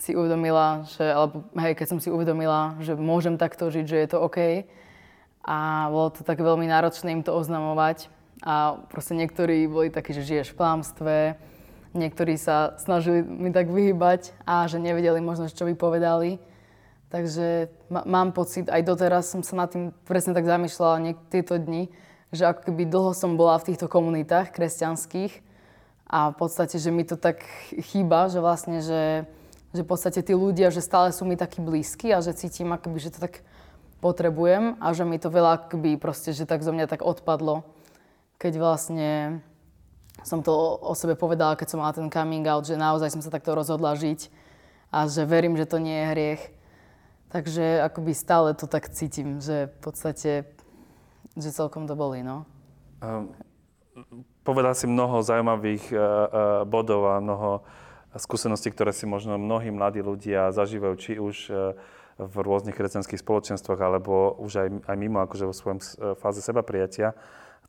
si 0.00 0.16
uvedomila, 0.16 0.88
že, 0.96 1.04
alebo 1.04 1.44
hej, 1.60 1.76
keď 1.76 1.86
som 1.92 1.98
si 2.00 2.08
uvedomila, 2.08 2.74
že 2.80 2.96
môžem 2.96 3.36
takto 3.36 3.68
žiť, 3.68 3.84
že 3.84 4.00
je 4.00 4.08
to 4.08 4.18
OK. 4.18 4.64
A 5.44 5.88
bolo 5.92 6.08
to 6.08 6.24
tak 6.24 6.40
veľmi 6.40 6.64
náročné 6.64 7.12
im 7.12 7.22
to 7.22 7.36
oznamovať. 7.36 8.08
A 8.40 8.80
proste 8.88 9.12
niektorí 9.12 9.68
boli 9.68 9.92
takí, 9.92 10.16
že 10.16 10.24
žiješ 10.24 10.56
v 10.56 10.58
klamstve, 10.58 11.16
niektorí 11.92 12.38
sa 12.38 12.78
snažili 12.78 13.22
mi 13.22 13.50
tak 13.50 13.70
vyhybať 13.70 14.46
a 14.46 14.66
že 14.70 14.78
nevedeli 14.82 15.18
možno, 15.18 15.50
čo 15.50 15.66
by 15.66 15.74
povedali. 15.74 16.38
Takže 17.10 17.70
mám 17.90 18.30
pocit, 18.30 18.70
aj 18.70 18.86
doteraz 18.86 19.34
som 19.34 19.42
sa 19.42 19.66
nad 19.66 19.68
tým 19.70 19.90
presne 20.06 20.30
tak 20.30 20.46
zamýšľala 20.46 20.96
niek- 21.02 21.26
tieto 21.26 21.58
dni, 21.58 21.90
že 22.30 22.46
ako 22.46 22.70
keby 22.70 22.86
dlho 22.86 23.10
som 23.10 23.34
bola 23.34 23.58
v 23.58 23.74
týchto 23.74 23.90
komunitách 23.90 24.54
kresťanských 24.54 25.42
a 26.06 26.30
v 26.30 26.36
podstate, 26.38 26.78
že 26.78 26.94
mi 26.94 27.02
to 27.02 27.18
tak 27.18 27.42
chýba, 27.90 28.30
že 28.30 28.38
vlastne, 28.38 28.78
že, 28.78 29.26
že 29.74 29.82
v 29.82 29.90
podstate 29.90 30.22
tí 30.22 30.38
ľudia, 30.38 30.70
že 30.70 30.78
stále 30.78 31.10
sú 31.10 31.26
mi 31.26 31.34
takí 31.34 31.58
blízki 31.58 32.14
a 32.14 32.22
že 32.22 32.38
cítim 32.38 32.70
akoby, 32.70 32.98
že 33.02 33.18
to 33.18 33.26
tak 33.26 33.42
potrebujem 33.98 34.78
a 34.78 34.94
že 34.94 35.02
mi 35.02 35.18
to 35.18 35.34
veľa 35.34 35.66
akoby 35.66 35.98
proste, 35.98 36.30
že 36.30 36.46
tak 36.46 36.62
zo 36.62 36.70
mňa 36.70 36.86
tak 36.86 37.02
odpadlo 37.02 37.66
keď 38.40 38.56
vlastne 38.56 39.10
som 40.20 40.44
to 40.44 40.52
o 40.80 40.92
sebe 40.92 41.16
povedala, 41.16 41.56
keď 41.56 41.68
som 41.72 41.80
mala 41.80 41.96
ten 41.96 42.12
coming 42.12 42.44
out, 42.44 42.68
že 42.68 42.76
naozaj 42.76 43.14
som 43.14 43.22
sa 43.24 43.32
takto 43.32 43.56
rozhodla 43.56 43.96
žiť 43.96 44.28
a 44.92 45.08
že 45.08 45.24
verím, 45.24 45.56
že 45.56 45.70
to 45.70 45.78
nie 45.80 45.96
je 45.96 46.10
hriech. 46.12 46.42
Takže 47.30 47.86
akoby 47.86 48.12
stále 48.12 48.52
to 48.58 48.66
tak 48.66 48.90
cítim, 48.90 49.38
že 49.38 49.70
v 49.70 49.78
podstate, 49.80 50.32
že 51.38 51.54
celkom 51.54 51.86
to 51.86 51.94
boli, 51.94 52.26
no. 52.26 52.42
Um, 52.98 53.30
povedal 54.42 54.74
si 54.74 54.90
mnoho 54.90 55.22
zaujímavých 55.22 55.94
uh, 55.94 55.98
uh, 55.98 56.08
bodov 56.66 57.06
a 57.06 57.22
mnoho 57.22 57.62
skúseností, 58.18 58.74
ktoré 58.74 58.90
si 58.90 59.06
možno 59.06 59.38
mnohí 59.38 59.70
mladí 59.70 60.02
ľudia 60.02 60.50
zažívajú, 60.50 60.94
či 60.98 61.12
už 61.22 61.36
uh, 61.48 61.78
v 62.20 62.34
rôznych 62.44 62.76
kresťanských 62.76 63.22
spoločenstvách, 63.22 63.80
alebo 63.80 64.36
už 64.42 64.52
aj, 64.60 64.68
aj 64.90 64.96
mimo, 65.00 65.24
akože 65.24 65.48
vo 65.48 65.56
svojom 65.56 65.80
fáze 66.20 66.44
seba 66.44 66.60
prijatia. 66.60 67.16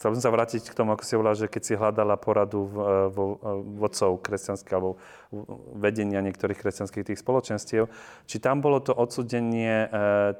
Chcel 0.02 0.18
som 0.18 0.26
sa 0.26 0.34
vrátiť 0.34 0.66
k 0.66 0.74
tomu, 0.74 0.98
ako 0.98 1.06
si 1.06 1.14
hovorila, 1.14 1.38
že 1.38 1.46
keď 1.46 1.62
si 1.62 1.78
hľadala 1.78 2.18
poradu 2.18 2.66
e, 2.66 2.70
vo, 3.14 3.38
e, 3.38 3.54
vodcov 3.78 4.18
kresťanských 4.26 4.74
alebo 4.74 4.98
vedenia 5.78 6.26
niektorých 6.26 6.58
kresťanských 6.58 7.14
tých 7.14 7.22
spoločenstiev, 7.22 7.86
či 8.26 8.42
tam 8.42 8.66
bolo 8.66 8.82
to 8.82 8.98
odsudenie 8.98 9.86
e, 9.86 9.88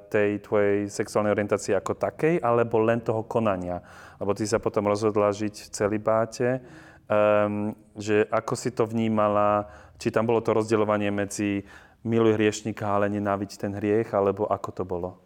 tej 0.10 0.42
tvojej 0.42 0.90
sexuálnej 0.90 1.30
orientácie 1.38 1.78
ako 1.78 1.94
takej, 1.94 2.42
alebo 2.42 2.82
len 2.82 3.06
toho 3.06 3.22
konania? 3.22 3.86
Lebo 4.18 4.34
ty 4.34 4.50
sa 4.50 4.58
potom 4.58 4.90
rozhodla 4.90 5.30
žiť 5.30 5.54
v 5.54 5.70
celibáte, 5.70 6.66
um, 7.06 7.78
že 7.94 8.26
ako 8.34 8.54
si 8.58 8.74
to 8.74 8.90
vnímala, 8.90 9.70
či 10.02 10.10
tam 10.10 10.26
bolo 10.26 10.42
to 10.42 10.58
rozdeľovanie 10.58 11.14
medzi 11.14 11.62
miluj 12.02 12.34
hriešnika, 12.34 12.98
ale 12.98 13.14
nenáviť 13.14 13.62
ten 13.62 13.78
hriech, 13.78 14.10
alebo 14.10 14.50
ako 14.50 14.70
to 14.74 14.84
bolo? 14.90 15.22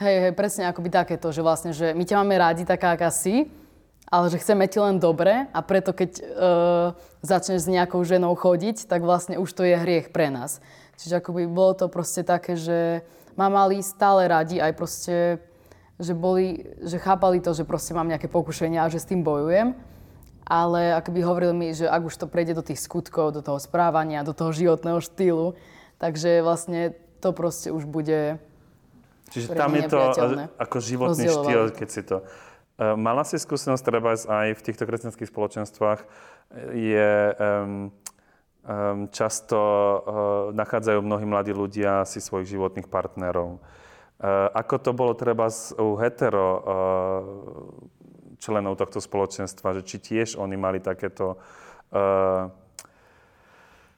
Hej, 0.00 0.24
hej, 0.24 0.32
presne 0.32 0.72
akoby 0.72 0.88
takéto, 0.88 1.28
že 1.28 1.44
vlastne, 1.44 1.76
že 1.76 1.92
my 1.92 2.02
ťa 2.08 2.16
máme 2.24 2.34
rádi 2.40 2.64
taká, 2.64 2.96
aká 2.96 3.12
si, 3.12 3.46
ale 4.08 4.28
že 4.28 4.40
chceme 4.40 4.68
ti 4.68 4.78
len 4.78 5.00
dobre 5.00 5.48
a 5.50 5.60
preto 5.64 5.96
keď 5.96 6.10
uh, 6.20 6.26
začneš 7.24 7.64
s 7.64 7.72
nejakou 7.72 8.04
ženou 8.04 8.36
chodiť, 8.36 8.84
tak 8.84 9.02
vlastne 9.02 9.40
už 9.40 9.50
to 9.50 9.64
je 9.64 9.74
hriech 9.74 10.12
pre 10.12 10.28
nás. 10.28 10.60
Čiže 11.00 11.18
akoby 11.24 11.48
bolo 11.50 11.74
to 11.74 11.86
proste 11.90 12.22
také, 12.22 12.54
že 12.54 13.02
ma 13.34 13.50
mali 13.50 13.82
stále 13.82 14.30
radi 14.30 14.62
aj 14.62 14.72
proste, 14.78 15.16
že 15.98 16.14
boli, 16.14 16.62
že 16.84 17.02
chápali 17.02 17.42
to, 17.42 17.50
že 17.56 17.66
proste 17.66 17.96
mám 17.96 18.06
nejaké 18.06 18.30
pokušenia 18.30 18.86
a 18.86 18.92
že 18.92 19.02
s 19.02 19.10
tým 19.10 19.26
bojujem. 19.26 19.74
Ale 20.44 20.92
akoby 21.00 21.24
hovorili 21.24 21.54
mi, 21.56 21.68
že 21.72 21.88
ak 21.88 22.04
už 22.04 22.20
to 22.20 22.26
prejde 22.28 22.52
do 22.52 22.60
tých 22.60 22.76
skutkov, 22.84 23.32
do 23.32 23.40
toho 23.40 23.56
správania, 23.56 24.28
do 24.28 24.36
toho 24.36 24.52
životného 24.52 25.00
štýlu, 25.00 25.56
takže 25.96 26.44
vlastne 26.44 26.92
to 27.24 27.32
proste 27.32 27.72
už 27.72 27.88
bude 27.88 28.36
Čiže 29.32 29.56
tam 29.56 29.72
je 29.72 29.88
to 29.88 29.98
ako 30.60 30.76
životný 30.84 31.26
štýl, 31.32 31.72
keď 31.72 31.88
si 31.88 32.04
to 32.04 32.28
mala 32.78 33.22
si 33.22 33.38
skúsenosť 33.38 33.84
treba 33.86 34.18
aj 34.18 34.58
v 34.58 34.64
týchto 34.64 34.84
kresťanských 34.84 35.30
spoločenstvách, 35.30 36.00
je 36.74 37.10
um, 37.34 37.90
um, 38.64 39.08
často 39.10 39.58
uh, 39.58 40.00
nachádzajú 40.54 40.98
mnohí 41.02 41.26
mladí 41.26 41.52
ľudia 41.52 42.06
si 42.06 42.22
svojich 42.22 42.54
životných 42.54 42.88
partnerov. 42.88 43.58
Uh, 43.58 44.48
ako 44.54 44.74
to 44.78 44.90
bolo 44.94 45.12
treba 45.18 45.50
u 45.78 45.98
hetero 45.98 46.48
uh, 46.48 46.62
členov 48.38 48.78
tohto 48.78 49.00
spoločenstva, 49.00 49.80
že 49.80 49.82
či 49.82 49.96
tiež 49.98 50.36
oni 50.38 50.56
mali 50.56 50.78
takéto 50.78 51.40
uh, 51.90 52.52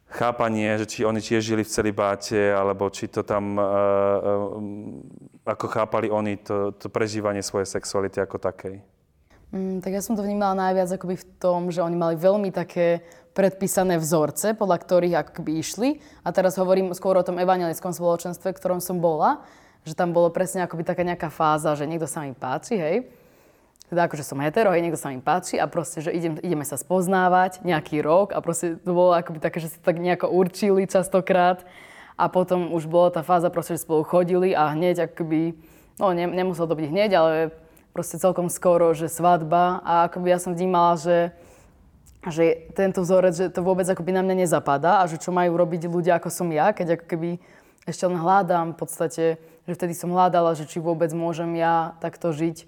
chápanie, 0.06 0.78
že 0.78 0.86
či 0.86 1.00
oni 1.04 1.20
tiež 1.20 1.42
žili 1.42 1.62
v 1.66 1.72
celibáte, 1.72 2.54
alebo 2.54 2.88
či 2.88 3.10
to 3.10 3.26
tam, 3.26 3.58
uh, 3.58 3.66
uh, 3.66 4.48
ako 5.46 5.66
chápali 5.70 6.10
oni 6.10 6.36
to, 6.42 6.74
to 6.74 6.90
prežívanie 6.90 7.40
svojej 7.40 7.70
sexuality 7.70 8.18
ako 8.18 8.42
takej. 8.42 8.82
Mm, 9.54 9.78
tak 9.78 9.94
ja 9.94 10.02
som 10.02 10.18
to 10.18 10.26
vnímala 10.26 10.58
najviac 10.58 10.90
akoby 10.90 11.16
v 11.22 11.26
tom, 11.38 11.70
že 11.70 11.80
oni 11.80 11.94
mali 11.94 12.18
veľmi 12.18 12.50
také 12.50 13.06
predpísané 13.30 14.00
vzorce, 14.02 14.58
podľa 14.58 14.76
ktorých 14.82 15.14
akoby 15.22 15.52
išli. 15.62 15.88
A 16.26 16.34
teraz 16.34 16.58
hovorím 16.58 16.90
skôr 16.98 17.14
o 17.14 17.22
tom 17.22 17.38
evangelickom 17.38 17.94
spoločenstve, 17.94 18.50
v 18.50 18.58
ktorom 18.58 18.80
som 18.82 18.98
bola, 18.98 19.46
že 19.86 19.94
tam 19.94 20.10
bolo 20.10 20.34
presne 20.34 20.66
akoby 20.66 20.82
taká 20.82 21.06
nejaká 21.06 21.30
fáza, 21.30 21.78
že 21.78 21.86
niekto 21.86 22.10
sa 22.10 22.26
mi 22.26 22.34
páči, 22.34 22.74
hej, 22.74 22.96
teda 23.86 24.10
akože 24.10 24.26
som 24.26 24.42
hetero, 24.42 24.74
hej, 24.74 24.82
niekto 24.82 24.98
sa 24.98 25.14
mi 25.14 25.22
páči 25.22 25.62
a 25.62 25.70
proste, 25.70 26.02
že 26.02 26.10
idem, 26.10 26.42
ideme 26.42 26.66
sa 26.66 26.74
spoznávať 26.74 27.62
nejaký 27.62 28.02
rok 28.02 28.34
a 28.34 28.42
proste 28.42 28.82
to 28.82 28.90
bolo 28.90 29.14
akoby 29.14 29.38
také, 29.38 29.62
že 29.62 29.70
si 29.70 29.78
tak 29.78 30.02
nejako 30.02 30.26
určili 30.26 30.90
častokrát 30.90 31.62
a 32.16 32.32
potom 32.32 32.72
už 32.72 32.88
bola 32.88 33.12
tá 33.12 33.20
fáza 33.20 33.52
proste, 33.52 33.76
že 33.76 33.84
spolu 33.84 34.02
chodili 34.02 34.56
a 34.56 34.72
hneď 34.72 35.12
akoby, 35.12 35.56
no 36.00 36.12
ne, 36.16 36.24
nemuselo 36.26 36.72
to 36.72 36.78
byť 36.80 36.86
hneď, 36.88 37.10
ale 37.16 37.34
proste 37.92 38.16
celkom 38.20 38.48
skoro, 38.48 38.96
že 38.96 39.12
svadba 39.12 39.84
a 39.84 40.08
akoby 40.08 40.32
ja 40.32 40.38
som 40.40 40.56
vnímala, 40.56 40.96
že 40.96 41.36
že 42.26 42.66
tento 42.74 43.06
vzorec, 43.06 43.38
že 43.38 43.54
to 43.54 43.62
vôbec 43.62 43.86
akoby 43.86 44.10
na 44.10 44.18
mňa 44.18 44.46
nezapadá 44.46 44.98
a 44.98 45.06
že 45.06 45.22
čo 45.22 45.30
majú 45.30 45.54
robiť 45.54 45.86
ľudia 45.86 46.18
ako 46.18 46.26
som 46.26 46.50
ja, 46.50 46.74
keď 46.74 46.98
ako 46.98 47.06
keby 47.06 47.30
ešte 47.86 48.02
len 48.02 48.18
hľadám 48.18 48.74
v 48.74 48.78
podstate, 48.82 49.24
že 49.38 49.72
vtedy 49.72 49.94
som 49.94 50.10
hľadala, 50.10 50.58
že 50.58 50.66
či 50.66 50.82
vôbec 50.82 51.14
môžem 51.14 51.54
ja 51.54 51.94
takto 52.02 52.34
žiť 52.34 52.66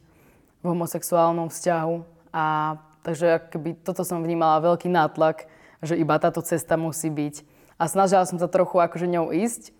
v 0.62 0.64
homosexuálnom 0.64 1.50
vzťahu. 1.50 1.97
A 2.31 2.78
takže 3.02 3.50
keby 3.50 3.83
toto 3.83 4.07
som 4.07 4.23
vnímala 4.23 4.62
veľký 4.62 4.87
nátlak, 4.87 5.50
že 5.83 5.99
iba 5.99 6.14
táto 6.23 6.38
cesta 6.38 6.78
musí 6.78 7.11
byť. 7.11 7.43
A 7.78 7.87
snažila 7.87 8.26
som 8.26 8.42
sa 8.42 8.50
trochu 8.50 8.82
akože 8.82 9.06
ňou 9.06 9.30
ísť, 9.30 9.70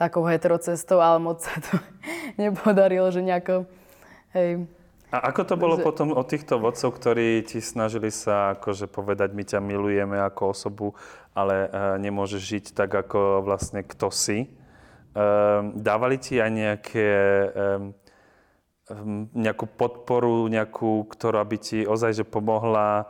takou 0.00 0.24
heterocestou, 0.24 0.98
ale 1.04 1.20
moc 1.20 1.44
sa 1.44 1.52
to 1.60 1.76
nepodarilo, 2.40 3.12
že 3.12 3.20
nejako, 3.20 3.68
hej. 4.32 4.64
A 5.08 5.32
ako 5.32 5.42
to 5.48 5.54
bolo 5.56 5.80
že... 5.80 5.84
potom 5.88 6.12
od 6.12 6.28
týchto 6.28 6.60
vodcov, 6.60 6.92
ktorí 6.92 7.40
ti 7.40 7.64
snažili 7.64 8.12
sa 8.12 8.56
akože 8.56 8.92
povedať, 8.92 9.32
my 9.32 9.44
ťa 9.44 9.60
milujeme 9.60 10.20
ako 10.20 10.52
osobu, 10.52 10.86
ale 11.32 11.68
uh, 11.68 11.96
nemôžeš 11.96 12.42
žiť 12.44 12.64
tak, 12.76 12.92
ako 12.92 13.40
vlastne 13.40 13.80
kto 13.84 14.12
si? 14.12 14.52
Uh, 15.16 15.72
dávali 15.72 16.20
ti 16.20 16.36
aj 16.36 16.50
nejaké 16.52 17.08
um, 17.56 17.96
nejakú 19.36 19.68
podporu, 19.68 20.48
nejakú, 20.48 21.04
ktorá 21.12 21.44
by 21.44 21.58
ti 21.60 21.78
ozaj 21.84 22.22
že 22.22 22.24
pomohla 22.24 23.08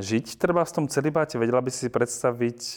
žiť 0.00 0.40
treba 0.40 0.66
v 0.66 0.74
tom 0.74 0.86
celibáte? 0.90 1.38
Vedela 1.38 1.62
by 1.62 1.70
si 1.70 1.86
si 1.86 1.90
predstaviť 1.92 2.60
e, 2.60 2.76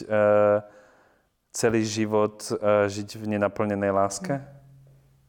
celý 1.54 1.86
život 1.86 2.42
e, 2.50 2.90
žiť 2.90 3.16
v 3.16 3.24
nenaplnenej 3.38 3.94
láske? 3.94 4.42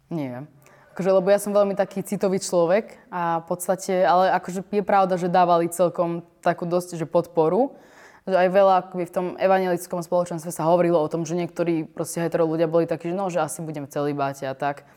Nie. 0.10 0.50
Akože, 0.98 1.12
lebo 1.12 1.28
ja 1.30 1.38
som 1.38 1.54
veľmi 1.54 1.78
taký 1.78 2.02
citový 2.02 2.42
človek 2.42 2.98
a 3.14 3.44
v 3.44 3.46
podstate, 3.46 4.02
ale 4.02 4.34
akože 4.34 4.66
je 4.66 4.84
pravda, 4.84 5.16
že 5.22 5.30
dávali 5.30 5.70
celkom 5.70 6.26
takú 6.42 6.66
dosť 6.66 6.98
že 6.98 7.06
podporu. 7.06 7.78
Že 8.26 8.42
aj 8.42 8.50
veľa 8.50 8.74
akoby 8.82 9.04
v 9.06 9.14
tom 9.14 9.28
evangelickom 9.38 10.02
spoločenstve 10.02 10.50
sa 10.50 10.66
hovorilo 10.66 10.98
o 10.98 11.12
tom, 11.12 11.30
že 11.30 11.38
niektorí 11.38 11.86
proste 11.86 12.26
hetero 12.26 12.50
ľudia 12.50 12.66
boli 12.66 12.90
takí, 12.90 13.14
že 13.14 13.16
no, 13.16 13.30
že 13.30 13.38
asi 13.38 13.62
budem 13.62 13.86
celibáte 13.86 14.50
a 14.50 14.58
tak 14.58 14.90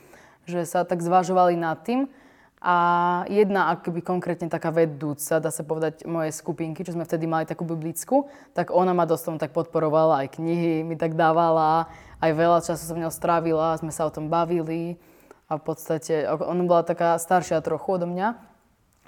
že 0.48 0.64
sa 0.64 0.88
tak 0.88 1.04
zvažovali 1.04 1.60
nad 1.60 1.76
tým. 1.84 2.08
A 2.58 2.74
jedna 3.30 3.70
akoby 3.70 4.02
konkrétne 4.02 4.50
taká 4.50 4.74
vedúca, 4.74 5.38
dá 5.38 5.50
sa 5.54 5.62
povedať, 5.62 6.02
mojej 6.02 6.34
skupinky, 6.34 6.82
čo 6.82 6.90
sme 6.90 7.06
vtedy 7.06 7.30
mali 7.30 7.46
takú 7.46 7.62
biblickú, 7.62 8.26
tak 8.50 8.74
ona 8.74 8.90
ma 8.90 9.06
dosť 9.06 9.38
tak 9.38 9.54
podporovala, 9.54 10.26
aj 10.26 10.42
knihy 10.42 10.82
mi 10.82 10.98
tak 10.98 11.14
dávala, 11.14 11.86
aj 12.18 12.30
veľa 12.34 12.58
času 12.66 12.82
som 12.82 12.98
ňou 12.98 13.14
strávila, 13.14 13.78
sme 13.78 13.94
sa 13.94 14.10
o 14.10 14.14
tom 14.14 14.26
bavili. 14.26 14.98
A 15.48 15.56
v 15.56 15.62
podstate, 15.64 16.28
ona 16.28 16.62
bola 16.66 16.82
taká 16.84 17.16
staršia 17.16 17.64
trochu 17.64 17.96
odo 17.96 18.04
mňa, 18.10 18.36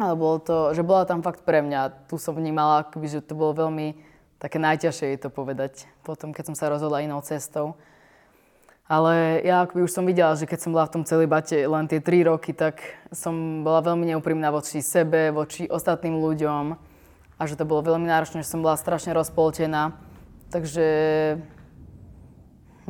ale 0.00 0.14
bolo 0.16 0.40
to, 0.40 0.73
že 0.73 0.80
bola 0.80 1.04
tam 1.04 1.21
fakt 1.21 1.45
pre 1.45 1.61
mňa. 1.61 2.09
Tu 2.09 2.16
som 2.16 2.33
vnímala, 2.33 2.87
akoby, 2.87 3.19
že 3.19 3.21
to 3.21 3.37
bolo 3.37 3.52
veľmi 3.52 3.99
také 4.40 4.57
najťažšie 4.57 5.21
to 5.21 5.28
povedať, 5.28 5.85
potom 6.00 6.33
keď 6.33 6.49
som 6.49 6.57
sa 6.57 6.73
rozhodla 6.73 7.04
inou 7.04 7.21
cestou. 7.21 7.76
Ale 8.90 9.38
ja 9.47 9.62
akoby 9.62 9.87
už 9.87 9.94
som 9.94 10.02
videla, 10.02 10.35
že 10.35 10.50
keď 10.50 10.66
som 10.66 10.75
bola 10.75 10.90
v 10.90 10.94
tom 10.99 11.04
celibate 11.06 11.62
len 11.62 11.87
tie 11.87 12.02
3 12.02 12.26
roky, 12.26 12.50
tak 12.50 12.82
som 13.14 13.62
bola 13.62 13.87
veľmi 13.87 14.02
neúprimná 14.11 14.50
voči 14.50 14.82
sebe, 14.82 15.30
voči 15.30 15.70
ostatným 15.70 16.18
ľuďom 16.18 16.75
a 17.38 17.42
že 17.47 17.54
to 17.54 17.62
bolo 17.62 17.87
veľmi 17.87 18.11
náročné, 18.11 18.42
že 18.42 18.50
som 18.50 18.66
bola 18.66 18.75
strašne 18.75 19.14
rozpoltená. 19.14 19.94
Takže 20.50 20.82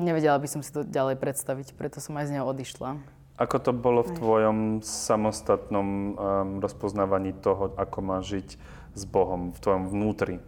nevedela 0.01 0.41
by 0.41 0.49
som 0.49 0.65
si 0.65 0.73
to 0.73 0.89
ďalej 0.89 1.21
predstaviť, 1.21 1.77
preto 1.77 2.01
som 2.01 2.17
aj 2.17 2.33
z 2.33 2.41
neho 2.41 2.49
odišla. 2.49 2.97
Ako 3.37 3.61
to 3.61 3.77
bolo 3.77 4.01
v 4.01 4.17
tvojom 4.17 4.59
samostatnom 4.81 5.89
um, 5.89 6.13
rozpoznávaní 6.65 7.37
toho, 7.37 7.77
ako 7.77 7.99
má 8.01 8.25
žiť 8.25 8.57
s 8.97 9.03
Bohom 9.05 9.53
v 9.53 9.59
tvojom 9.61 9.85
vnútri? 9.93 10.41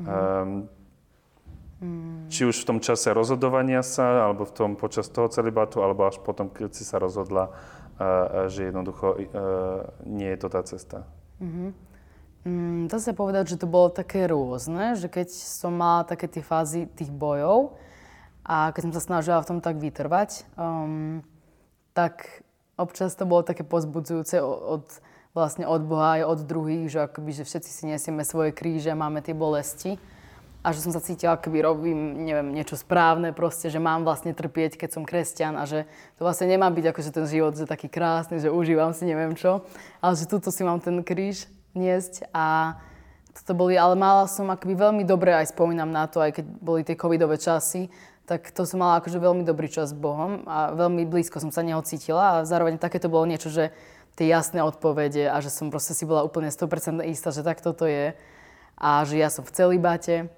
Mm-hmm. 0.00 0.08
Um, 0.08 0.77
Mm. 1.78 2.26
Či 2.26 2.50
už 2.50 2.66
v 2.66 2.74
tom 2.74 2.78
čase 2.82 3.14
rozhodovania 3.14 3.86
sa, 3.86 4.26
alebo 4.26 4.42
v 4.42 4.50
tom 4.50 4.70
počas 4.74 5.06
toho 5.06 5.30
celibátu, 5.30 5.78
alebo 5.78 6.10
až 6.10 6.18
potom, 6.18 6.50
keď 6.50 6.74
si 6.74 6.82
sa 6.82 6.98
rozhodla, 6.98 7.54
uh, 7.54 8.50
že 8.50 8.66
jednoducho 8.66 9.14
uh, 9.14 9.22
nie 10.02 10.26
je 10.34 10.38
to 10.42 10.48
tá 10.50 10.60
cesta. 10.66 11.06
Mm-hmm. 11.38 11.70
Mm, 12.46 12.90
dá 12.90 12.98
sa 12.98 13.14
povedať, 13.14 13.54
že 13.54 13.60
to 13.62 13.70
bolo 13.70 13.94
také 13.94 14.26
rôzne, 14.26 14.98
že 14.98 15.06
keď 15.06 15.30
som 15.30 15.74
mala 15.74 16.02
také 16.02 16.26
tie 16.26 16.42
fázy 16.42 16.90
tých 16.98 17.14
bojov 17.14 17.78
a 18.42 18.74
keď 18.74 18.90
som 18.90 18.94
sa 18.94 19.02
snažila 19.02 19.38
v 19.42 19.48
tom 19.54 19.58
tak 19.62 19.78
vytrvať, 19.78 20.46
um, 20.58 21.22
tak 21.94 22.42
občas 22.74 23.14
to 23.14 23.26
bolo 23.26 23.46
také 23.46 23.62
pozbudzujúce 23.62 24.38
od, 24.42 24.86
vlastne 25.34 25.66
od 25.66 25.82
Boha 25.82 26.18
aj 26.18 26.22
od 26.26 26.40
druhých, 26.46 26.86
že 26.90 26.98
akoby, 27.06 27.42
že 27.42 27.46
všetci 27.46 27.70
si 27.70 27.84
nesieme 27.86 28.22
svoje 28.22 28.50
kríže, 28.50 28.94
máme 28.98 29.22
tie 29.22 29.34
bolesti 29.34 29.98
a 30.58 30.74
že 30.74 30.82
som 30.82 30.90
sa 30.90 30.98
cítila, 30.98 31.38
keby 31.38 31.62
robím, 31.62 32.26
neviem, 32.26 32.50
niečo 32.50 32.74
správne 32.74 33.30
proste, 33.30 33.70
že 33.70 33.78
mám 33.78 34.02
vlastne 34.02 34.34
trpieť, 34.34 34.74
keď 34.74 34.90
som 34.90 35.02
kresťan 35.06 35.54
a 35.54 35.64
že 35.64 35.86
to 36.18 36.26
vlastne 36.26 36.50
nemá 36.50 36.66
byť 36.68 36.84
ako, 36.90 37.00
že 37.00 37.14
ten 37.14 37.26
život 37.30 37.54
je 37.54 37.64
taký 37.64 37.86
krásny, 37.86 38.42
že 38.42 38.50
užívam 38.50 38.90
si 38.90 39.06
neviem 39.06 39.38
čo, 39.38 39.62
ale 40.02 40.18
že 40.18 40.26
tuto 40.26 40.50
si 40.50 40.66
mám 40.66 40.82
ten 40.82 40.98
kríž 41.06 41.46
niesť 41.78 42.26
a 42.34 42.76
toto 43.38 43.54
boli, 43.54 43.78
ale 43.78 43.94
mala 43.94 44.26
som 44.26 44.50
akoby 44.50 44.74
veľmi 44.74 45.04
dobre, 45.06 45.30
aj 45.30 45.54
spomínam 45.54 45.94
na 45.94 46.10
to, 46.10 46.18
aj 46.18 46.42
keď 46.42 46.44
boli 46.58 46.82
tie 46.82 46.98
covidové 46.98 47.38
časy, 47.38 47.86
tak 48.26 48.50
to 48.50 48.66
som 48.66 48.82
mala 48.82 48.98
akože 48.98 49.16
veľmi 49.16 49.46
dobrý 49.46 49.70
čas 49.70 49.94
s 49.94 49.96
Bohom 49.96 50.42
a 50.44 50.74
veľmi 50.74 51.06
blízko 51.06 51.38
som 51.38 51.54
sa 51.54 51.62
neho 51.62 51.80
cítila 51.86 52.42
a 52.42 52.44
zároveň 52.44 52.76
takéto 52.76 53.06
bolo 53.06 53.24
niečo, 53.30 53.48
že 53.48 53.70
tie 54.18 54.26
jasné 54.26 54.60
odpovede 54.60 55.30
a 55.30 55.38
že 55.38 55.54
som 55.54 55.70
proste 55.70 55.94
si 55.94 56.02
bola 56.02 56.26
úplne 56.26 56.50
100% 56.50 57.06
istá, 57.08 57.30
že 57.30 57.46
tak 57.46 57.62
toto 57.62 57.86
je 57.86 58.18
a 58.74 59.06
že 59.06 59.22
ja 59.22 59.30
som 59.30 59.46
v 59.46 59.54
celibáte 59.54 60.28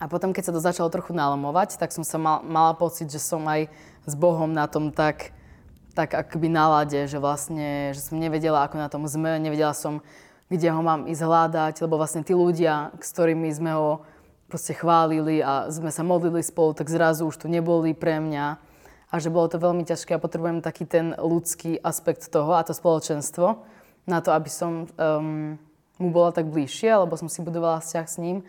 a 0.00 0.08
potom, 0.08 0.32
keď 0.32 0.48
sa 0.48 0.54
to 0.56 0.64
začalo 0.64 0.88
trochu 0.88 1.12
nalomovať, 1.12 1.76
tak 1.76 1.92
som 1.92 2.00
sa 2.00 2.16
mal, 2.16 2.40
mala 2.40 2.72
pocit, 2.72 3.12
že 3.12 3.20
som 3.20 3.44
aj 3.44 3.68
s 4.08 4.14
Bohom 4.16 4.48
na 4.48 4.64
tom 4.64 4.88
tak, 4.96 5.36
tak 5.92 6.16
akoby 6.16 6.48
nálade, 6.48 7.04
že 7.04 7.20
vlastne, 7.20 7.92
že 7.92 8.00
som 8.00 8.16
nevedela, 8.16 8.64
ako 8.64 8.80
na 8.80 8.88
tom 8.88 9.04
sme, 9.04 9.36
nevedela 9.36 9.76
som, 9.76 10.00
kde 10.48 10.72
ho 10.72 10.80
mám 10.80 11.04
ísť 11.04 11.22
hľadať, 11.22 11.74
lebo 11.84 12.00
vlastne 12.00 12.24
tí 12.24 12.32
ľudia, 12.32 12.96
s 12.96 13.12
ktorými 13.12 13.52
sme 13.52 13.76
ho 13.76 14.02
proste 14.48 14.72
chválili 14.72 15.44
a 15.44 15.68
sme 15.68 15.92
sa 15.92 16.02
modlili 16.02 16.42
spolu, 16.42 16.74
tak 16.74 16.90
zrazu 16.90 17.28
už 17.28 17.36
tu 17.36 17.46
neboli 17.46 17.92
pre 17.94 18.18
mňa 18.18 18.58
a 19.10 19.14
že 19.18 19.30
bolo 19.30 19.46
to 19.46 19.62
veľmi 19.62 19.86
ťažké 19.86 20.16
a 20.16 20.22
potrebujem 20.22 20.64
taký 20.64 20.88
ten 20.88 21.14
ľudský 21.14 21.78
aspekt 21.82 22.26
toho 22.32 22.56
a 22.56 22.64
to 22.66 22.74
spoločenstvo 22.74 23.62
na 24.08 24.18
to, 24.18 24.34
aby 24.34 24.50
som 24.50 24.90
um, 24.96 25.54
mu 26.00 26.08
bola 26.10 26.32
tak 26.32 26.48
bližšie, 26.48 27.04
lebo 27.04 27.14
som 27.14 27.28
si 27.30 27.44
budovala 27.44 27.78
vzťah 27.84 28.06
s 28.06 28.16
ním. 28.18 28.42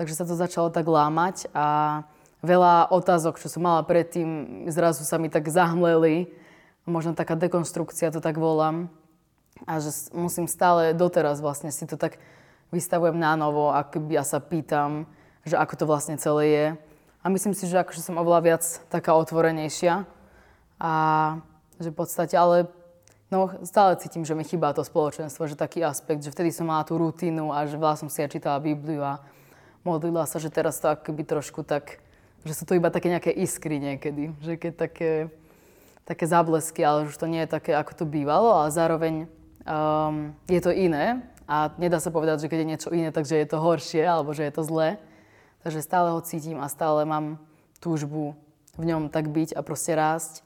Takže 0.00 0.16
sa 0.16 0.24
to 0.24 0.32
začalo 0.32 0.72
tak 0.72 0.88
lámať 0.88 1.52
a 1.52 2.00
veľa 2.40 2.88
otázok, 2.88 3.36
čo 3.36 3.52
som 3.52 3.68
mala 3.68 3.84
predtým, 3.84 4.64
zrazu 4.72 5.04
sa 5.04 5.20
mi 5.20 5.28
tak 5.28 5.52
zahmleli. 5.52 6.32
Možno 6.88 7.12
taká 7.12 7.36
dekonstrukcia 7.36 8.08
to 8.08 8.24
tak 8.24 8.40
volám. 8.40 8.88
A 9.68 9.76
že 9.76 9.92
musím 10.16 10.48
stále 10.48 10.96
doteraz 10.96 11.44
vlastne 11.44 11.68
si 11.68 11.84
to 11.84 12.00
tak 12.00 12.16
vystavujem 12.72 13.20
na 13.20 13.36
novo 13.36 13.68
a 13.68 13.84
ja 14.08 14.24
sa 14.24 14.40
pýtam, 14.40 15.04
že 15.44 15.60
ako 15.60 15.74
to 15.76 15.84
vlastne 15.84 16.16
celé 16.16 16.44
je. 16.48 16.66
A 17.20 17.28
myslím 17.28 17.52
si, 17.52 17.68
že 17.68 17.84
akože 17.84 18.00
som 18.00 18.16
oveľa 18.16 18.40
viac 18.40 18.64
taká 18.88 19.12
otvorenejšia. 19.12 20.08
A 20.80 20.92
že 21.76 21.92
v 21.92 21.96
podstate, 22.00 22.40
ale 22.40 22.72
no, 23.28 23.52
stále 23.68 24.00
cítim, 24.00 24.24
že 24.24 24.32
mi 24.32 24.48
chýba 24.48 24.72
to 24.72 24.80
spoločenstvo, 24.80 25.44
že 25.44 25.60
taký 25.60 25.84
aspekt, 25.84 26.24
že 26.24 26.32
vtedy 26.32 26.56
som 26.56 26.72
mala 26.72 26.88
tú 26.88 26.96
rutinu 26.96 27.52
a 27.52 27.68
že 27.68 27.76
veľa 27.76 28.00
som 28.00 28.08
si 28.08 28.24
aj 28.24 28.32
čítala 28.32 28.64
Bibliu 28.64 29.04
a 29.04 29.20
modlila 29.84 30.28
sa, 30.28 30.42
že 30.42 30.52
teraz 30.52 30.80
to 30.80 30.92
akoby 30.92 31.24
trošku 31.24 31.64
tak, 31.64 32.00
že 32.44 32.52
sú 32.56 32.64
to 32.68 32.76
iba 32.76 32.92
také 32.92 33.08
nejaké 33.12 33.32
iskry 33.32 33.80
niekedy, 33.80 34.32
že 34.40 34.56
keď 34.56 34.72
také, 34.76 35.10
také 36.04 36.24
záblesky, 36.24 36.84
ale 36.84 37.08
už 37.08 37.16
to 37.16 37.28
nie 37.28 37.44
je 37.44 37.52
také, 37.52 37.72
ako 37.76 37.92
to 37.92 38.04
bývalo, 38.08 38.52
ale 38.52 38.68
zároveň 38.72 39.14
um, 39.64 40.32
je 40.48 40.60
to 40.60 40.72
iné 40.72 41.24
a 41.50 41.72
nedá 41.76 41.98
sa 41.98 42.14
povedať, 42.14 42.46
že 42.46 42.50
keď 42.50 42.58
je 42.62 42.70
niečo 42.70 42.90
iné, 42.94 43.10
takže 43.10 43.40
je 43.40 43.48
to 43.48 43.58
horšie 43.58 44.04
alebo 44.04 44.30
že 44.30 44.46
je 44.46 44.52
to 44.54 44.62
zlé. 44.62 45.02
Takže 45.60 45.84
stále 45.84 46.08
ho 46.08 46.20
cítim 46.24 46.56
a 46.56 46.72
stále 46.72 47.04
mám 47.04 47.36
túžbu 47.84 48.32
v 48.80 48.84
ňom 48.88 49.12
tak 49.12 49.28
byť 49.28 49.52
a 49.52 49.60
proste 49.60 49.92
rásť. 49.92 50.40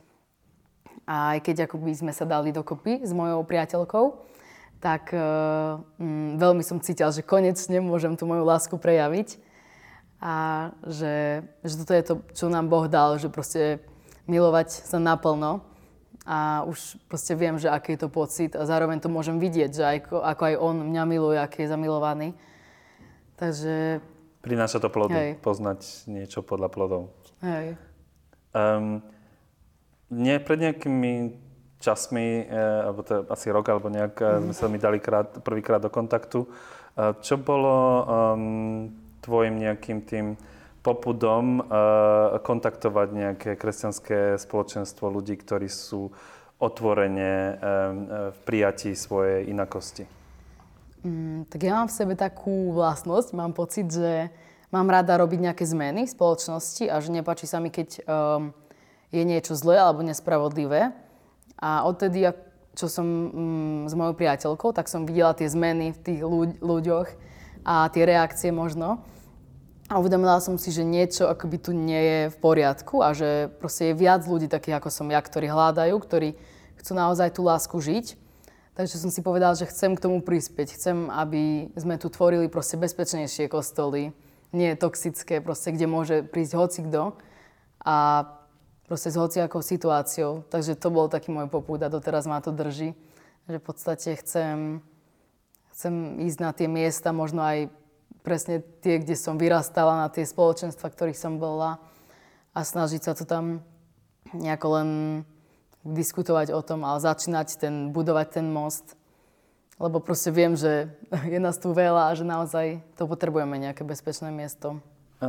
A 1.04 1.36
aj 1.36 1.44
keď 1.44 1.68
akoby 1.68 1.92
sme 1.94 2.12
sa 2.16 2.24
dali 2.24 2.50
dokopy 2.50 3.04
s 3.04 3.12
mojou 3.12 3.44
priateľkou, 3.44 4.33
tak 4.80 5.14
uh, 5.14 5.80
mm, 5.96 6.36
veľmi 6.36 6.62
som 6.64 6.82
cítila, 6.82 7.12
že 7.12 7.24
konečne 7.24 7.80
môžem 7.80 8.14
tú 8.18 8.28
moju 8.28 8.44
lásku 8.44 8.76
prejaviť 8.76 9.40
a 10.24 10.70
že, 10.88 11.44
že 11.64 11.74
toto 11.84 11.92
je 11.92 12.04
to, 12.04 12.14
čo 12.32 12.44
nám 12.48 12.72
Boh 12.72 12.88
dal, 12.88 13.20
že 13.20 13.28
proste 13.28 13.84
milovať 14.24 14.88
sa 14.88 14.96
naplno 14.96 15.60
a 16.24 16.64
už 16.64 16.96
proste 17.04 17.36
viem, 17.36 17.60
že 17.60 17.68
aký 17.68 17.96
je 17.96 18.08
to 18.08 18.08
pocit 18.08 18.56
a 18.56 18.64
zároveň 18.64 19.00
to 19.04 19.12
môžem 19.12 19.36
vidieť, 19.36 19.70
že 19.76 19.84
ako, 19.84 20.24
ako 20.24 20.42
aj 20.48 20.54
on 20.56 20.76
mňa 20.88 21.04
miluje, 21.04 21.36
aký 21.36 21.68
je 21.68 21.72
zamilovaný. 21.76 22.28
Takže... 23.36 24.00
Prináša 24.40 24.80
to 24.80 24.88
plody, 24.88 25.16
hej. 25.16 25.30
poznať 25.44 26.08
niečo 26.08 26.40
podľa 26.40 26.68
plodov. 26.72 27.12
Hej. 27.44 27.76
Um, 28.56 29.04
nie 30.08 30.40
pred 30.40 30.60
nejakými 30.60 31.43
časmi, 31.84 32.48
e, 32.48 32.60
alebo 32.88 33.04
to 33.04 33.28
asi 33.28 33.52
rok, 33.52 33.68
alebo 33.68 33.92
nejak 33.92 34.16
mm. 34.16 34.40
sme 34.48 34.54
sa 34.56 34.66
mi 34.72 34.78
dali 34.80 34.98
krát, 34.98 35.44
prvýkrát 35.44 35.84
do 35.84 35.92
kontaktu. 35.92 36.48
E, 36.48 36.48
čo 37.20 37.36
bolo 37.36 37.76
um, 37.76 38.88
tvojim 39.20 39.60
nejakým 39.60 40.00
tým 40.04 40.26
popudom 40.84 41.64
uh, 41.64 42.36
kontaktovať 42.44 43.08
nejaké 43.08 43.50
kresťanské 43.56 44.36
spoločenstvo 44.36 45.08
ľudí, 45.08 45.40
ktorí 45.40 45.64
sú 45.64 46.12
otvorene 46.60 47.32
um, 47.32 47.56
v 48.36 48.38
prijatí 48.44 48.92
svojej 48.92 49.48
inakosti? 49.48 50.04
Mm, 51.00 51.48
tak 51.48 51.60
ja 51.64 51.80
mám 51.80 51.88
v 51.88 51.96
sebe 51.96 52.14
takú 52.20 52.76
vlastnosť, 52.76 53.32
mám 53.32 53.56
pocit, 53.56 53.88
že 53.88 54.28
mám 54.68 54.88
rada 54.92 55.16
robiť 55.16 55.40
nejaké 55.40 55.64
zmeny 55.64 56.04
v 56.04 56.14
spoločnosti 56.16 56.84
a 56.92 57.00
že 57.00 57.16
nepáči 57.16 57.48
sa 57.48 57.64
mi, 57.64 57.72
keď 57.72 58.04
um, 58.04 58.52
je 59.08 59.22
niečo 59.24 59.56
zlé 59.56 59.80
alebo 59.80 60.04
nespravodlivé. 60.04 60.92
A 61.58 61.86
odtedy, 61.86 62.26
čo 62.74 62.90
som 62.90 63.06
mm, 63.06 63.80
s 63.90 63.94
mojou 63.94 64.14
priateľkou, 64.18 64.74
tak 64.74 64.90
som 64.90 65.06
videla 65.06 65.32
tie 65.32 65.46
zmeny 65.46 65.94
v 65.94 65.98
tých 65.98 66.20
ľuďoch 66.60 67.08
a 67.64 67.88
tie 67.88 68.02
reakcie 68.04 68.50
možno. 68.50 69.00
A 69.92 70.00
uvedomila 70.00 70.40
som 70.40 70.56
si, 70.56 70.72
že 70.72 70.80
niečo 70.80 71.28
akoby 71.28 71.56
tu 71.60 71.70
nie 71.76 72.00
je 72.00 72.20
v 72.32 72.36
poriadku 72.40 73.04
a 73.04 73.12
že 73.12 73.52
proste 73.60 73.92
je 73.92 74.00
viac 74.00 74.24
ľudí 74.24 74.48
takých 74.48 74.80
ako 74.80 74.88
som 74.88 75.06
ja, 75.12 75.20
ktorí 75.20 75.46
hľadajú, 75.46 75.94
ktorí 76.00 76.40
chcú 76.80 76.92
naozaj 76.96 77.36
tú 77.36 77.44
lásku 77.44 77.76
žiť. 77.76 78.16
Takže 78.74 78.98
som 78.98 79.12
si 79.12 79.22
povedala, 79.22 79.54
že 79.54 79.70
chcem 79.70 79.94
k 79.94 80.02
tomu 80.02 80.18
prispieť. 80.18 80.74
Chcem, 80.74 81.06
aby 81.06 81.70
sme 81.78 81.94
tu 81.94 82.10
tvorili 82.10 82.50
proste 82.50 82.74
bezpečnejšie 82.74 83.46
kostoly, 83.46 84.10
nie 84.50 84.74
toxické, 84.74 85.38
proste, 85.38 85.70
kde 85.70 85.86
môže 85.86 86.16
prísť 86.26 86.52
hocikdo 86.58 87.14
a 87.84 88.26
proste 88.84 89.08
s 89.12 89.16
hociakou 89.16 89.64
situáciou. 89.64 90.44
Takže 90.48 90.76
to 90.76 90.88
bol 90.92 91.08
taký 91.08 91.32
môj 91.32 91.48
popúd 91.48 91.80
a 91.84 91.92
doteraz 91.92 92.28
ma 92.28 92.40
to 92.40 92.52
drží. 92.52 92.92
Že 93.48 93.56
v 93.60 93.64
podstate 93.64 94.10
chcem, 94.20 94.80
chcem 95.76 95.94
ísť 96.24 96.38
na 96.40 96.50
tie 96.52 96.68
miesta, 96.68 97.12
možno 97.12 97.44
aj 97.44 97.68
presne 98.24 98.64
tie, 98.80 99.00
kde 99.00 99.16
som 99.20 99.36
vyrastala, 99.36 100.00
na 100.00 100.08
tie 100.08 100.24
spoločenstva, 100.24 100.88
ktorých 100.88 101.18
som 101.20 101.36
bola 101.36 101.76
a 102.56 102.60
snažiť 102.64 103.00
sa 103.04 103.12
to 103.12 103.28
tam 103.28 103.60
nejako 104.32 104.68
len 104.80 104.88
diskutovať 105.84 106.56
o 106.56 106.64
tom, 106.64 106.88
ale 106.88 107.04
začínať 107.04 107.60
ten, 107.60 107.92
budovať 107.92 108.40
ten 108.40 108.48
most. 108.48 108.96
Lebo 109.76 110.00
proste 110.00 110.32
viem, 110.32 110.56
že 110.56 110.88
je 111.32 111.38
nás 111.40 111.60
tu 111.60 111.76
veľa 111.76 112.08
a 112.08 112.16
že 112.16 112.24
naozaj 112.24 112.80
to 112.96 113.04
potrebujeme 113.04 113.60
nejaké 113.60 113.84
bezpečné 113.84 114.32
miesto. 114.32 114.80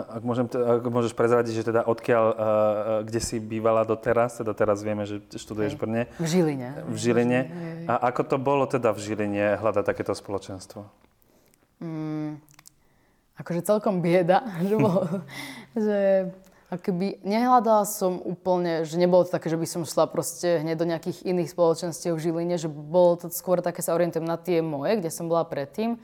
Ak, 0.04 0.24
môžem, 0.28 0.52
ak 0.52 0.84
môžeš 0.84 1.14
prezradiť, 1.16 1.54
že 1.56 1.68
teda 1.72 1.88
odkiaľ, 1.88 2.26
uh, 2.28 2.38
kde 3.08 3.22
si 3.24 3.40
bývala 3.40 3.88
doteraz, 3.88 4.42
teda 4.42 4.52
teraz 4.52 4.84
vieme, 4.84 5.08
že 5.08 5.24
študuješ 5.32 5.76
v 5.76 5.80
Brne. 5.80 6.02
V 6.20 6.28
Žiline. 6.28 6.68
V 6.92 6.98
Žiline. 7.00 7.40
A 7.88 8.12
ako 8.12 8.36
to 8.36 8.38
bolo 8.42 8.68
teda 8.68 8.92
v 8.92 9.00
Žiline 9.00 9.56
hľadať 9.62 9.84
takéto 9.88 10.12
spoločenstvo? 10.12 10.84
Mm, 11.80 12.40
akože 13.40 13.62
celkom 13.68 14.00
bieda, 14.00 14.44
že, 14.68 14.76
bol, 14.76 15.08
že 15.76 16.00
akoby 16.72 17.22
nehľadala 17.22 17.86
som 17.86 18.20
úplne, 18.24 18.84
že 18.84 18.98
nebolo 18.98 19.24
to 19.24 19.36
také, 19.36 19.52
že 19.52 19.60
by 19.60 19.68
som 19.68 19.82
šla 19.86 20.10
proste 20.10 20.64
hneď 20.64 20.76
do 20.76 20.90
nejakých 20.90 21.24
iných 21.24 21.52
spoločenstiev 21.52 22.16
v 22.16 22.24
Žiline, 22.24 22.56
že 22.58 22.72
bolo 22.72 23.20
to 23.22 23.28
skôr 23.32 23.62
také 23.62 23.80
sa 23.86 23.94
orientujem 23.94 24.26
na 24.26 24.36
tie 24.36 24.60
moje, 24.66 25.00
kde 25.00 25.12
som 25.14 25.30
bola 25.30 25.46
predtým. 25.46 26.00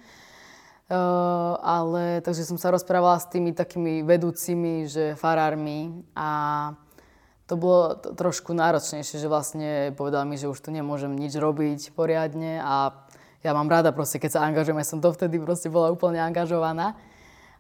Uh, 0.92 1.56
ale 1.64 2.20
takže 2.20 2.44
som 2.44 2.60
sa 2.60 2.68
rozprávala 2.68 3.16
s 3.16 3.32
tými 3.32 3.56
takými 3.56 4.04
vedúcimi, 4.04 4.92
že 4.92 5.16
farármi 5.16 6.04
a 6.20 6.30
to 7.48 7.56
bolo 7.56 7.96
t- 7.96 8.12
trošku 8.12 8.52
náročnejšie, 8.52 9.24
že 9.24 9.32
vlastne 9.32 9.96
povedal 9.96 10.28
mi, 10.28 10.36
že 10.36 10.52
už 10.52 10.60
tu 10.60 10.68
nemôžem 10.68 11.16
nič 11.16 11.32
robiť 11.40 11.96
poriadne 11.96 12.60
a 12.60 13.08
ja 13.40 13.52
mám 13.56 13.72
rada 13.72 13.96
proste, 13.96 14.20
keď 14.20 14.32
sa 14.36 14.44
angažujem, 14.44 14.84
ja 14.84 14.92
som 14.92 15.00
dovtedy 15.00 15.40
proste 15.40 15.72
bola 15.72 15.96
úplne 15.96 16.20
angažovaná 16.20 17.00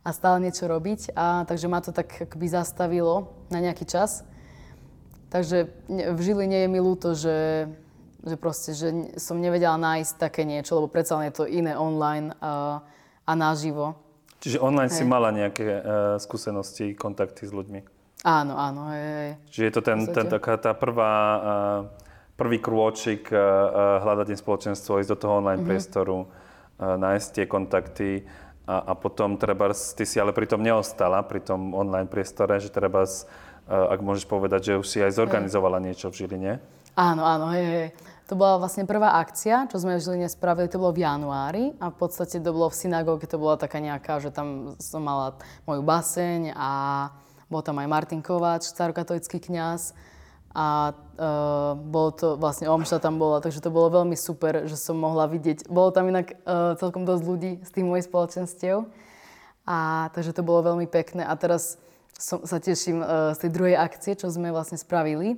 a 0.03 0.09
stále 0.13 0.43
niečo 0.43 0.69
robiť. 0.69 1.15
A, 1.17 1.47
takže 1.47 1.71
ma 1.71 1.81
to 1.81 1.89
tak 1.95 2.29
akoby 2.29 2.47
zastavilo 2.51 3.33
na 3.49 3.63
nejaký 3.63 3.89
čas. 3.89 4.21
Takže 5.31 5.71
v 5.87 6.19
Žiline 6.19 6.65
je 6.65 6.67
mi 6.69 6.83
ľúto, 6.83 7.15
že, 7.15 7.71
že 8.21 8.35
proste, 8.35 8.75
že 8.75 9.15
som 9.17 9.39
nevedela 9.39 9.79
nájsť 9.79 10.19
také 10.19 10.43
niečo, 10.43 10.77
lebo 10.77 10.91
predsa 10.91 11.15
len 11.17 11.31
je 11.31 11.35
to 11.39 11.49
iné 11.49 11.73
online 11.73 12.35
a, 12.43 12.83
a 13.25 13.31
naživo. 13.37 13.95
Čiže 14.41 14.57
online 14.57 14.89
hej. 14.89 14.97
si 14.97 15.03
mala 15.05 15.29
nejaké 15.29 15.65
uh, 15.69 15.81
skúsenosti, 16.17 16.97
kontakty 16.97 17.45
s 17.45 17.53
ľuďmi? 17.53 17.81
Áno, 18.25 18.57
áno. 18.57 18.89
Hej, 18.93 19.05
hej. 19.05 19.31
Čiže 19.53 19.63
je 19.65 19.73
to 19.73 19.81
ten, 19.85 19.99
ten, 20.09 20.25
taká 20.29 20.57
tá 20.57 20.73
prvá, 20.73 21.13
uh, 21.13 21.41
prvý 22.37 22.57
krôčik 22.57 23.29
uh, 23.29 24.01
hľadať 24.01 24.33
spoločenstvo, 24.37 24.97
ísť 25.01 25.13
do 25.13 25.17
toho 25.17 25.33
online 25.41 25.61
mm-hmm. 25.61 25.69
priestoru, 25.69 26.25
uh, 26.25 26.97
nájsť 26.97 27.27
tie 27.37 27.45
kontakty 27.45 28.11
a, 28.65 28.89
a 28.89 28.93
potom 28.97 29.37
treba, 29.37 29.73
ty 29.73 30.03
si 30.05 30.17
ale 30.21 30.33
pritom 30.33 30.61
neostala 30.61 31.21
pri 31.25 31.41
tom 31.41 31.73
online 31.73 32.09
priestore, 32.09 32.61
že 32.61 32.69
treba, 32.69 33.03
ak 33.67 33.99
môžeš 33.99 34.29
povedať, 34.29 34.73
že 34.73 34.73
už 34.77 34.87
si 34.87 34.97
aj 35.01 35.17
zorganizovala 35.17 35.81
hej. 35.81 35.91
niečo 35.91 36.07
v 36.13 36.23
Žiline. 36.23 36.53
Áno, 36.93 37.25
áno, 37.25 37.49
hej, 37.57 37.65
hej. 37.65 37.87
To 38.31 38.39
bola 38.39 38.63
vlastne 38.63 38.87
prvá 38.87 39.19
akcia, 39.19 39.67
čo 39.67 39.83
sme 39.83 39.99
v 39.99 40.07
Žiline 40.07 40.31
spravili, 40.31 40.71
to 40.71 40.79
bolo 40.79 40.95
v 40.95 41.03
januári 41.03 41.75
a 41.83 41.91
v 41.91 41.99
podstate 41.99 42.39
to 42.39 42.55
bolo 42.55 42.71
v 42.71 42.79
synagóge, 42.79 43.27
to 43.27 43.35
bola 43.35 43.59
taká 43.59 43.83
nejaká, 43.83 44.23
že 44.23 44.31
tam 44.31 44.79
som 44.79 45.03
mala 45.03 45.35
moju 45.67 45.83
baseň 45.83 46.55
a 46.55 46.71
bol 47.51 47.59
tam 47.59 47.83
aj 47.83 47.91
Martin 47.91 48.23
Kováč, 48.23 48.71
starokatolický 48.71 49.43
kňaz 49.43 49.91
a 50.55 50.95
uh, 50.95 51.75
bolo 51.75 52.15
to, 52.15 52.27
vlastne 52.39 52.71
omša 52.71 53.03
tam 53.03 53.19
bola, 53.19 53.43
takže 53.43 53.59
to 53.59 53.67
bolo 53.67 53.99
veľmi 53.99 54.15
super, 54.15 54.63
že 54.63 54.79
som 54.79 54.95
mohla 54.95 55.27
vidieť. 55.27 55.67
Bolo 55.67 55.91
tam 55.91 56.07
inak 56.07 56.31
uh, 56.47 56.79
celkom 56.79 57.03
dosť 57.03 57.23
ľudí 57.27 57.51
z 57.59 57.69
tých 57.75 57.83
mojich 57.83 58.07
spoločenstiev. 58.07 58.87
A 59.67 60.07
takže 60.15 60.31
to 60.31 60.43
bolo 60.43 60.71
veľmi 60.71 60.87
pekné. 60.87 61.27
A 61.27 61.35
teraz 61.35 61.75
som, 62.15 62.47
sa 62.47 62.63
teším 62.63 63.03
uh, 63.03 63.35
z 63.35 63.43
tej 63.43 63.51
druhej 63.51 63.75
akcie, 63.75 64.15
čo 64.15 64.31
sme 64.31 64.55
vlastne 64.55 64.79
spravili. 64.79 65.35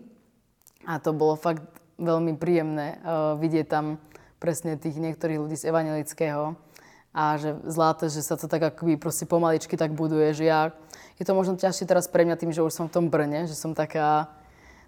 A 0.86 1.02
to 1.02 1.10
bolo 1.14 1.34
fakt 1.34 1.83
veľmi 2.04 2.36
príjemné 2.38 3.00
uh, 3.02 3.36
vidieť 3.40 3.66
tam 3.68 3.98
presne 4.44 4.76
tých 4.76 5.00
niektorých 5.00 5.40
ľudí 5.40 5.56
z 5.56 5.72
evangelického. 5.72 6.60
A 7.14 7.38
že 7.38 7.56
zlaté, 7.70 8.10
že 8.10 8.26
sa 8.26 8.36
to 8.36 8.50
tak 8.50 8.74
akoby 8.74 8.98
proste 8.98 9.24
pomaličky 9.30 9.78
tak 9.78 9.94
buduje, 9.94 10.34
že 10.34 10.46
ja... 10.50 10.74
Je 11.22 11.24
to 11.24 11.38
možno 11.38 11.56
ťažšie 11.56 11.86
teraz 11.86 12.10
pre 12.10 12.26
mňa 12.26 12.36
tým, 12.42 12.52
že 12.52 12.66
už 12.66 12.74
som 12.74 12.90
v 12.90 12.96
tom 12.98 13.06
Brne, 13.08 13.46
že 13.46 13.54
som 13.54 13.78
taká 13.78 14.34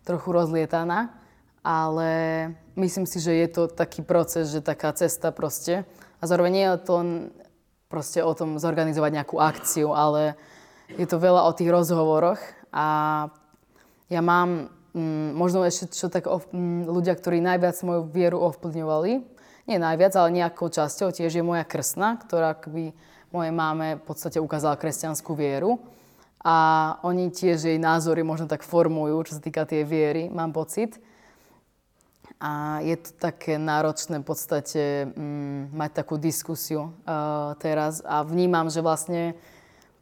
trochu 0.01 0.34
rozlietaná, 0.34 1.13
ale 1.62 2.10
myslím 2.73 3.06
si, 3.06 3.21
že 3.21 3.34
je 3.34 3.47
to 3.49 3.63
taký 3.69 4.01
proces, 4.01 4.49
že 4.49 4.65
taká 4.65 4.89
cesta 4.93 5.30
proste. 5.30 5.86
A 6.17 6.23
zároveň 6.25 6.51
nie 6.51 6.65
je 6.65 6.82
to 6.82 6.95
proste 7.89 8.19
o 8.25 8.34
tom 8.34 8.58
zorganizovať 8.58 9.12
nejakú 9.21 9.38
akciu, 9.38 9.93
ale 9.93 10.34
je 10.97 11.06
to 11.06 11.21
veľa 11.21 11.45
o 11.45 11.56
tých 11.56 11.69
rozhovoroch 11.69 12.41
a 12.73 12.86
ja 14.10 14.21
mám 14.21 14.69
mm, 14.95 15.36
možno 15.36 15.67
ešte 15.67 15.91
čo 15.91 16.08
tak 16.08 16.31
ov, 16.31 16.47
mm, 16.55 16.88
ľudia, 16.88 17.13
ktorí 17.13 17.43
najviac 17.43 17.75
moju 17.84 18.08
vieru 18.08 18.39
ovplyvňovali, 18.39 19.12
nie 19.65 19.77
najviac, 19.81 20.13
ale 20.15 20.29
nejakou 20.39 20.71
časťou. 20.71 21.12
Tiež 21.12 21.36
je 21.36 21.43
moja 21.43 21.67
krstná, 21.67 22.15
ktorá 22.21 22.55
akoby 22.55 22.95
mojej 23.34 23.53
máme 23.53 23.99
v 23.99 24.03
podstate 24.05 24.39
ukázala 24.39 24.79
kresťanskú 24.79 25.36
vieru. 25.36 25.81
A 26.45 26.55
oni 27.01 27.34
tiež 27.34 27.65
jej 27.65 27.79
názory 27.81 28.21
možno 28.21 28.45
tak 28.45 28.62
formujú, 28.62 29.25
čo 29.25 29.36
sa 29.36 29.41
týka 29.41 29.65
tej 29.65 29.81
viery, 29.81 30.29
mám 30.29 30.53
pocit. 30.53 31.01
A 32.38 32.84
je 32.86 32.93
to 33.01 33.10
také 33.17 33.58
náročné 33.58 34.21
v 34.21 34.27
podstate 34.27 35.10
mm, 35.10 35.73
mať 35.73 35.91
takú 36.05 36.21
diskusiu 36.21 36.93
uh, 37.10 37.58
teraz. 37.58 38.05
A 38.05 38.21
vnímam, 38.21 38.69
že 38.69 38.86
vlastne 38.86 39.34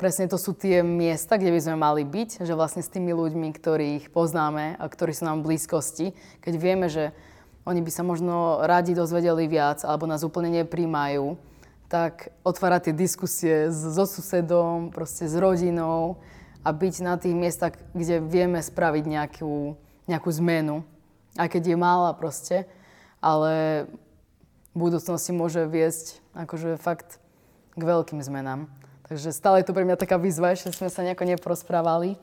presne 0.04 0.28
to 0.28 0.36
sú 0.36 0.52
tie 0.52 0.84
miesta, 0.84 1.40
kde 1.40 1.56
by 1.56 1.64
sme 1.64 1.80
mali 1.80 2.04
byť, 2.04 2.44
že 2.44 2.60
vlastne 2.60 2.84
s 2.84 2.92
tými 2.92 3.16
ľuďmi, 3.16 3.56
ktorých 3.56 4.12
poznáme 4.12 4.76
a 4.76 4.84
ktorí 4.84 5.16
sú 5.16 5.24
nám 5.24 5.40
v 5.40 5.56
blízkosti, 5.56 6.12
keď 6.44 6.54
vieme, 6.60 6.92
že 6.92 7.16
oni 7.64 7.80
by 7.80 7.88
sa 7.88 8.04
možno 8.04 8.60
radi 8.68 8.92
dozvedeli 8.92 9.48
viac 9.48 9.88
alebo 9.88 10.04
nás 10.04 10.28
úplne 10.28 10.52
nepríjmajú, 10.60 11.40
tak 11.88 12.36
otvárať 12.44 12.92
tie 12.92 13.00
diskusie 13.00 13.56
so 13.72 14.04
susedom, 14.04 14.92
proste 14.92 15.24
s 15.24 15.40
rodinou 15.40 16.20
a 16.68 16.76
byť 16.76 16.96
na 17.00 17.16
tých 17.16 17.32
miestach, 17.32 17.80
kde 17.96 18.20
vieme 18.20 18.60
spraviť 18.60 19.08
nejakú, 19.08 19.80
nejakú 20.12 20.30
zmenu. 20.44 20.84
Aj 21.40 21.48
keď 21.48 21.64
je 21.72 21.78
mála 21.80 22.12
proste, 22.12 22.68
ale 23.24 23.88
v 24.76 24.84
budúcnosti 24.84 25.32
môže 25.32 25.64
viesť 25.64 26.20
akože 26.36 26.76
fakt 26.76 27.24
k 27.80 27.82
veľkým 27.88 28.20
zmenám. 28.20 28.83
Takže 29.04 29.36
stále 29.36 29.60
je 29.60 29.68
to 29.68 29.76
pre 29.76 29.84
mňa 29.84 30.00
taká 30.00 30.16
výzva, 30.16 30.56
že 30.56 30.72
sme 30.72 30.88
sa 30.88 31.04
nejako 31.04 31.28
neprosprávali, 31.28 32.16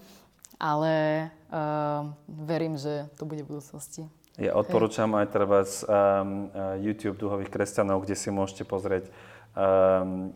ale 0.57 1.29
uh, 1.53 2.09
verím, 2.25 2.81
že 2.81 3.05
to 3.21 3.29
bude 3.29 3.45
v 3.45 3.57
budúcnosti. 3.57 4.09
Ja 4.41 4.57
odporúčam 4.57 5.13
aj 5.21 5.27
treba 5.29 5.69
z 5.69 5.85
um, 5.85 6.49
YouTube 6.81 7.21
duhových 7.21 7.53
kresťanov, 7.53 8.09
kde 8.09 8.17
si 8.17 8.33
môžete 8.33 8.65
pozrieť 8.65 9.13
um, 9.53 10.33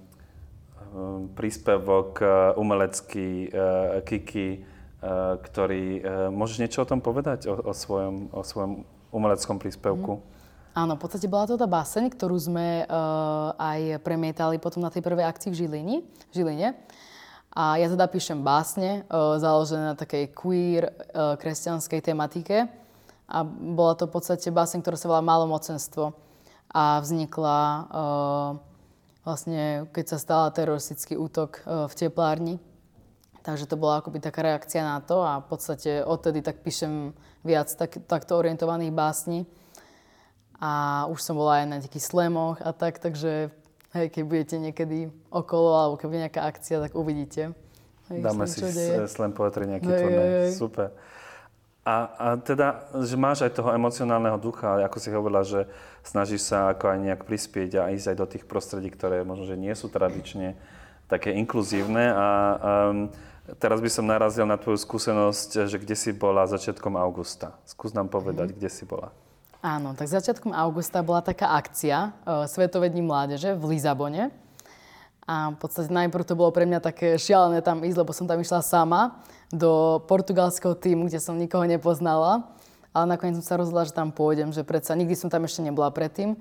príspevok 1.32 2.20
umelecký 2.60 3.48
uh, 3.48 4.04
Kiki, 4.04 4.60
uh, 4.60 5.40
ktorý... 5.40 6.04
Uh, 6.04 6.28
môžeš 6.28 6.60
niečo 6.60 6.84
o 6.84 6.90
tom 6.90 7.00
povedať, 7.00 7.48
o, 7.48 7.56
o, 7.56 7.72
svojom, 7.72 8.28
o 8.36 8.44
svojom 8.44 8.84
umeleckom 9.08 9.56
príspevku? 9.56 10.20
Mm. 10.20 10.33
Áno, 10.74 10.98
v 10.98 11.06
podstate 11.06 11.30
bola 11.30 11.46
to 11.46 11.54
tá 11.54 11.70
báseň, 11.70 12.10
ktorú 12.10 12.34
sme 12.34 12.82
uh, 12.82 13.54
aj 13.54 14.02
premietali 14.02 14.58
potom 14.58 14.82
na 14.82 14.90
tej 14.90 15.06
prvej 15.06 15.22
akcii 15.22 15.54
v 15.54 15.58
Žilini, 15.62 15.96
Žiline. 16.34 16.74
A 17.54 17.78
ja 17.78 17.86
teda 17.86 18.10
píšem 18.10 18.42
básne, 18.42 19.06
uh, 19.06 19.38
založené 19.38 19.94
na 19.94 19.94
takej 19.94 20.34
queer 20.34 20.90
uh, 20.90 21.38
kresťanskej 21.38 22.02
tematike. 22.02 22.66
A 23.30 23.38
bola 23.46 23.94
to 23.94 24.10
v 24.10 24.18
podstate 24.18 24.50
báseň, 24.50 24.82
ktorá 24.82 24.98
sa 24.98 25.06
volá 25.14 25.22
Malomocenstvo. 25.22 26.10
A 26.74 26.98
vznikla 26.98 27.58
uh, 27.62 28.50
vlastne, 29.22 29.86
keď 29.94 30.04
sa 30.10 30.18
stala 30.18 30.50
teroristický 30.50 31.14
útok 31.14 31.62
uh, 31.62 31.86
v 31.86 31.94
teplárni. 31.94 32.58
Takže 33.46 33.70
to 33.70 33.78
bola 33.78 34.02
akoby 34.02 34.18
taká 34.18 34.42
reakcia 34.42 34.82
na 34.82 34.98
to 34.98 35.22
a 35.22 35.38
v 35.38 35.46
podstate 35.54 36.02
odtedy 36.02 36.42
tak 36.42 36.66
píšem 36.66 37.14
viac 37.46 37.70
tak, 37.78 38.02
takto 38.10 38.34
orientovaných 38.34 38.90
básní 38.90 39.46
a 40.60 41.04
už 41.10 41.18
som 41.20 41.34
bola 41.34 41.62
aj 41.62 41.66
na 41.66 41.76
nejakých 41.82 42.04
slemoch 42.04 42.62
a 42.62 42.70
tak, 42.70 43.02
takže 43.02 43.50
hej, 43.94 44.06
keď 44.10 44.22
budete 44.26 44.56
niekedy 44.58 44.98
okolo 45.30 45.70
alebo 45.74 45.94
keď 45.98 46.06
bude 46.10 46.24
nejaká 46.26 46.42
akcia, 46.46 46.82
tak 46.82 46.92
uvidíte. 46.98 47.54
Hej, 48.12 48.18
Dáme 48.20 48.44
si 48.44 48.60
slam 49.08 49.32
poetry 49.32 49.64
nejaký 49.64 49.88
hej, 49.88 50.00
turné. 50.00 50.24
Super. 50.52 50.88
A, 51.84 51.96
a 52.16 52.26
teda, 52.40 52.88
že 53.04 53.12
máš 53.12 53.44
aj 53.44 53.60
toho 53.60 53.68
emocionálneho 53.76 54.40
ducha, 54.40 54.80
ako 54.80 54.96
si 54.96 55.12
hovorila, 55.12 55.44
že 55.44 55.68
snažíš 56.00 56.48
sa 56.48 56.72
ako 56.72 56.96
aj 56.96 56.98
nejak 57.00 57.22
prispieť 57.28 57.70
a 57.76 57.92
ísť 57.92 58.08
aj 58.08 58.16
do 58.16 58.26
tých 58.28 58.44
prostredí, 58.48 58.88
ktoré 58.88 59.20
možno, 59.20 59.44
že 59.44 59.60
nie 59.60 59.72
sú 59.76 59.92
tradične 59.92 60.56
také 61.12 61.36
inkluzívne. 61.36 62.08
A 62.08 62.26
um, 62.88 63.12
teraz 63.60 63.84
by 63.84 63.90
som 63.92 64.08
narazil 64.08 64.48
na 64.48 64.56
tvoju 64.56 64.80
skúsenosť, 64.80 65.68
že 65.68 65.76
kde 65.76 65.92
si 65.92 66.16
bola 66.16 66.48
začiatkom 66.48 66.96
augusta. 66.96 67.52
Skús 67.68 67.92
nám 67.92 68.08
povedať, 68.08 68.52
mm. 68.52 68.56
kde 68.56 68.70
si 68.72 68.88
bola. 68.88 69.12
Áno, 69.64 69.96
tak 69.96 70.12
začiatkom 70.12 70.52
augusta 70.52 71.00
bola 71.00 71.24
taká 71.24 71.56
akcia 71.56 72.12
uh, 72.12 72.44
Svetové 72.44 72.92
dní 72.92 73.00
mládeže 73.00 73.56
v 73.56 73.72
Lizabone. 73.72 74.28
A 75.24 75.56
v 75.56 75.58
podstate 75.58 75.88
najprv 75.88 76.20
to 76.20 76.36
bolo 76.36 76.52
pre 76.52 76.68
mňa 76.68 76.84
také 76.84 77.16
šialené 77.16 77.64
tam 77.64 77.80
ísť, 77.80 77.96
lebo 77.96 78.12
som 78.12 78.28
tam 78.28 78.36
išla 78.44 78.60
sama 78.60 79.24
do 79.48 80.04
portugalského 80.04 80.76
týmu, 80.76 81.08
kde 81.08 81.16
som 81.16 81.40
nikoho 81.40 81.64
nepoznala. 81.64 82.44
Ale 82.92 83.08
nakoniec 83.08 83.40
som 83.40 83.46
sa 83.48 83.56
rozhodla, 83.56 83.88
že 83.88 83.96
tam 83.96 84.12
pôjdem, 84.12 84.52
že 84.52 84.68
predsa 84.68 84.92
nikdy 84.92 85.16
som 85.16 85.32
tam 85.32 85.48
ešte 85.48 85.64
nebola 85.64 85.88
predtým. 85.88 86.36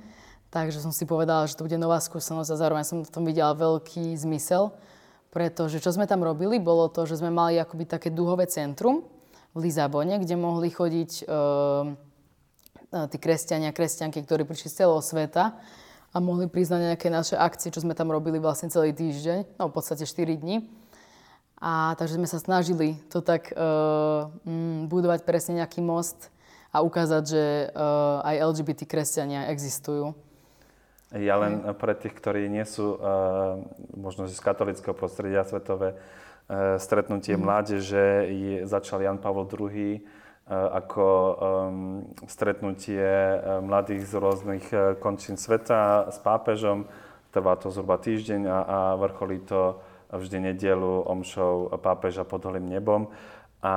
Takže 0.52 0.84
som 0.84 0.92
si 0.92 1.08
povedala, 1.08 1.48
že 1.48 1.56
to 1.56 1.64
bude 1.64 1.80
nová 1.80 2.04
skúsenosť 2.04 2.52
a 2.52 2.60
zároveň 2.60 2.84
som 2.84 3.08
v 3.08 3.14
tom 3.14 3.24
videla 3.24 3.56
veľký 3.56 4.20
zmysel. 4.20 4.76
Pretože 5.32 5.80
čo 5.80 5.96
sme 5.96 6.12
tam 6.12 6.28
robili, 6.28 6.60
bolo 6.60 6.92
to, 6.92 7.08
že 7.08 7.24
sme 7.24 7.32
mali 7.32 7.56
akoby 7.56 7.88
také 7.88 8.12
duhové 8.12 8.52
centrum 8.52 9.08
v 9.56 9.64
Lizabone, 9.64 10.20
kde 10.20 10.36
mohli 10.36 10.68
chodiť 10.68 11.24
uh, 11.24 12.12
tí 13.10 13.18
kresťania, 13.18 13.74
kresťanky, 13.74 14.22
ktorí 14.22 14.46
prišli 14.46 14.70
z 14.70 14.86
celého 14.86 15.02
sveta 15.02 15.58
a 16.14 16.18
mohli 16.22 16.46
na 16.46 16.94
nejaké 16.94 17.10
naše 17.10 17.34
akcie, 17.34 17.74
čo 17.74 17.82
sme 17.82 17.98
tam 17.98 18.14
robili 18.14 18.38
vlastne 18.38 18.70
celý 18.70 18.94
týždeň, 18.94 19.58
no 19.58 19.74
v 19.74 19.74
podstate 19.74 20.06
4 20.06 20.38
dní. 20.38 20.70
A 21.58 21.98
takže 21.98 22.20
sme 22.20 22.30
sa 22.30 22.38
snažili 22.38 23.00
to 23.10 23.24
tak 23.24 23.50
uh, 23.56 24.30
budovať 24.86 25.26
presne 25.26 25.64
nejaký 25.64 25.80
most 25.82 26.30
a 26.70 26.84
ukázať, 26.86 27.24
že 27.24 27.44
uh, 27.72 28.20
aj 28.28 28.52
LGBT 28.54 28.86
kresťania 28.86 29.50
existujú. 29.50 30.14
Ja 31.14 31.38
len 31.38 31.62
pre 31.78 31.94
tých, 31.94 32.14
ktorí 32.14 32.50
nie 32.50 32.66
sú 32.66 32.98
uh, 32.98 33.62
možno 33.96 34.28
z 34.28 34.38
katolického 34.44 34.98
prostredia 34.98 35.48
svetové, 35.48 35.96
uh, 35.96 36.76
stretnutie 36.78 37.40
mm. 37.40 37.42
mládeže 37.42 38.06
je, 38.28 38.56
začal 38.68 39.02
Jan 39.02 39.18
Pavel 39.18 39.48
II 39.48 40.04
ako 40.52 41.06
um, 41.08 41.36
stretnutie 42.28 43.00
eh, 43.00 43.40
mladých 43.64 44.12
z 44.12 44.14
rôznych 44.20 44.66
eh, 44.76 44.80
končín 45.00 45.40
sveta 45.40 46.12
s 46.12 46.20
pápežom. 46.20 46.84
Trvá 47.32 47.56
to 47.56 47.72
zhruba 47.72 47.96
týždeň 47.98 48.46
a, 48.46 48.58
a 48.62 48.78
vrcholí 49.00 49.42
to 49.48 49.80
vždy 50.14 50.54
nedelu 50.54 51.02
omšou 51.10 51.74
pápeža 51.82 52.28
pod 52.28 52.46
holým 52.46 52.70
nebom. 52.70 53.10
A 53.64 53.76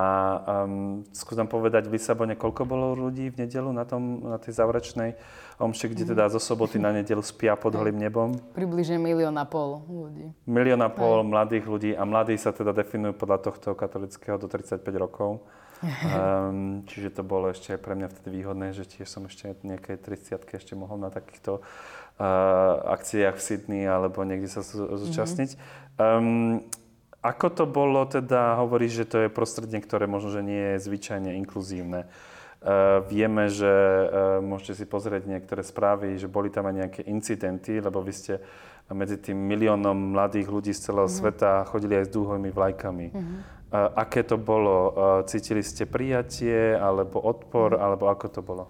um, 0.66 1.06
skúsim 1.14 1.46
povedať 1.46 1.86
v 1.86 1.94
Lisabone, 1.94 2.34
koľko 2.34 2.66
bolo 2.66 2.98
ľudí 2.98 3.30
v 3.30 3.46
nedelu 3.46 3.70
na, 3.70 3.86
tom, 3.86 4.18
na 4.18 4.34
tej 4.34 4.58
záverečnej 4.58 5.14
omši, 5.62 5.94
kde 5.94 6.10
teda 6.10 6.26
zo 6.26 6.42
soboty 6.42 6.82
na 6.82 6.90
nedelu 6.90 7.22
spia 7.22 7.54
pod 7.54 7.78
holým 7.78 7.94
nebom? 7.94 8.34
Približne 8.50 8.98
milión 8.98 9.38
a 9.38 9.46
pol 9.46 9.86
ľudí. 9.86 10.34
Milión 10.42 10.82
a 10.82 10.90
pol 10.90 11.22
Aj. 11.22 11.30
mladých 11.30 11.70
ľudí 11.70 11.94
a 11.94 12.02
mladí 12.02 12.34
sa 12.34 12.50
teda 12.50 12.74
definujú 12.74 13.14
podľa 13.14 13.38
tohto 13.46 13.78
katolického 13.78 14.34
do 14.42 14.50
35 14.50 14.82
rokov. 14.98 15.46
Um, 15.84 16.88
čiže 16.88 17.20
to 17.20 17.22
bolo 17.22 17.52
ešte 17.52 17.76
pre 17.76 17.92
mňa 17.92 18.08
vtedy 18.08 18.40
výhodné, 18.40 18.72
že 18.72 18.88
tiež 18.88 19.08
som 19.08 19.28
ešte 19.28 19.52
nejaké 19.60 20.00
30 20.00 20.40
ešte 20.40 20.72
mohol 20.72 20.96
na 20.96 21.12
takýchto 21.12 21.60
uh, 21.60 22.24
akciách 22.96 23.36
v 23.36 23.44
Sydney 23.44 23.82
alebo 23.84 24.24
niekde 24.24 24.48
sa 24.48 24.64
zúčastniť. 24.64 25.60
Um, 26.00 26.64
ako 27.20 27.46
to 27.52 27.64
bolo 27.66 28.06
teda, 28.06 28.56
hovoríš, 28.62 29.04
že 29.04 29.08
to 29.10 29.16
je 29.26 29.34
prostredie, 29.34 29.82
ktoré 29.82 30.06
možno, 30.06 30.30
že 30.32 30.46
nie 30.46 30.78
je 30.78 30.86
zvyčajne 30.86 31.34
inkluzívne. 31.44 32.06
Uh, 32.62 33.04
vieme, 33.04 33.52
že 33.52 33.68
uh, 33.68 34.40
môžete 34.40 34.80
si 34.80 34.84
pozrieť 34.88 35.28
niektoré 35.28 35.60
správy, 35.60 36.16
že 36.16 36.30
boli 36.30 36.48
tam 36.48 36.64
aj 36.66 36.74
nejaké 36.74 37.00
incidenty, 37.04 37.84
lebo 37.84 38.00
vy 38.00 38.12
ste 38.16 38.34
medzi 38.94 39.18
tým 39.18 39.34
miliónom 39.34 40.14
mladých 40.14 40.46
ľudí 40.46 40.70
z 40.70 40.90
celého 40.90 41.10
mm-hmm. 41.10 41.20
sveta 41.26 41.66
chodili 41.66 41.98
aj 41.98 42.06
s 42.06 42.14
dúhovými 42.14 42.50
vlajkami. 42.54 43.06
Mm-hmm. 43.10 43.55
Aké 43.74 44.22
to 44.22 44.38
bolo? 44.38 44.94
Cítili 45.26 45.60
ste 45.60 45.90
prijatie, 45.90 46.78
alebo 46.78 47.18
odpor, 47.18 47.74
mm. 47.74 47.82
alebo 47.82 48.04
ako 48.06 48.26
to 48.30 48.40
bolo? 48.40 48.64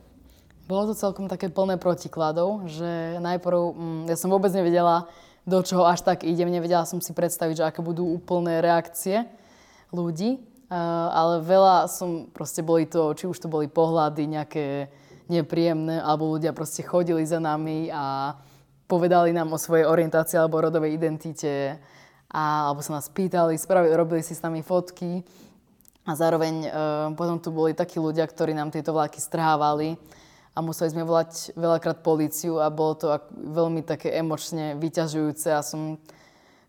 Bolo 0.66 0.90
to 0.90 0.94
celkom 0.98 1.30
také 1.30 1.46
plné 1.52 1.78
protikladov, 1.78 2.66
že 2.66 3.20
najprv, 3.22 3.60
mm, 3.76 4.02
ja 4.10 4.16
som 4.18 4.32
vôbec 4.32 4.50
nevedela, 4.50 5.06
do 5.46 5.62
čoho 5.62 5.86
až 5.86 6.02
tak 6.02 6.26
idem, 6.26 6.50
nevedela 6.50 6.82
som 6.82 6.98
si 6.98 7.14
predstaviť, 7.14 7.54
že 7.62 7.66
aké 7.70 7.78
budú 7.78 8.02
úplné 8.02 8.58
reakcie 8.58 9.30
ľudí, 9.94 10.42
ale 10.66 11.38
veľa 11.46 11.86
som, 11.86 12.26
proste 12.34 12.66
boli 12.66 12.90
to, 12.90 13.14
či 13.14 13.30
už 13.30 13.38
to 13.38 13.46
boli 13.46 13.70
pohľady 13.70 14.26
nejaké 14.26 14.90
nepríjemné, 15.30 16.02
alebo 16.02 16.34
ľudia 16.34 16.50
proste 16.50 16.82
chodili 16.82 17.22
za 17.22 17.38
nami 17.38 17.94
a 17.94 18.34
povedali 18.90 19.30
nám 19.30 19.54
o 19.54 19.58
svojej 19.58 19.86
orientácii 19.86 20.34
alebo 20.34 20.62
rodovej 20.62 20.98
identite 20.98 21.78
a, 22.30 22.70
alebo 22.70 22.82
sa 22.82 22.98
nás 22.98 23.06
pýtali, 23.10 23.54
spravili, 23.58 23.94
robili 23.94 24.22
si 24.22 24.34
s 24.34 24.42
nami 24.42 24.62
fotky. 24.62 25.22
A 26.06 26.14
zároveň 26.14 26.54
e, 26.62 26.68
potom 27.18 27.42
tu 27.42 27.50
boli 27.50 27.74
takí 27.74 27.98
ľudia, 27.98 28.26
ktorí 28.26 28.54
nám 28.54 28.70
tieto 28.70 28.94
vlaky 28.94 29.18
strhávali. 29.18 29.98
A 30.56 30.64
museli 30.64 30.88
sme 30.94 31.04
volať 31.04 31.52
veľakrát 31.52 32.00
políciu 32.00 32.62
a 32.62 32.72
bolo 32.72 32.96
to 32.96 33.06
veľmi 33.34 33.84
také 33.84 34.14
emočne 34.14 34.78
vyťažujúce. 34.78 35.52
A 35.52 35.60
som 35.60 36.00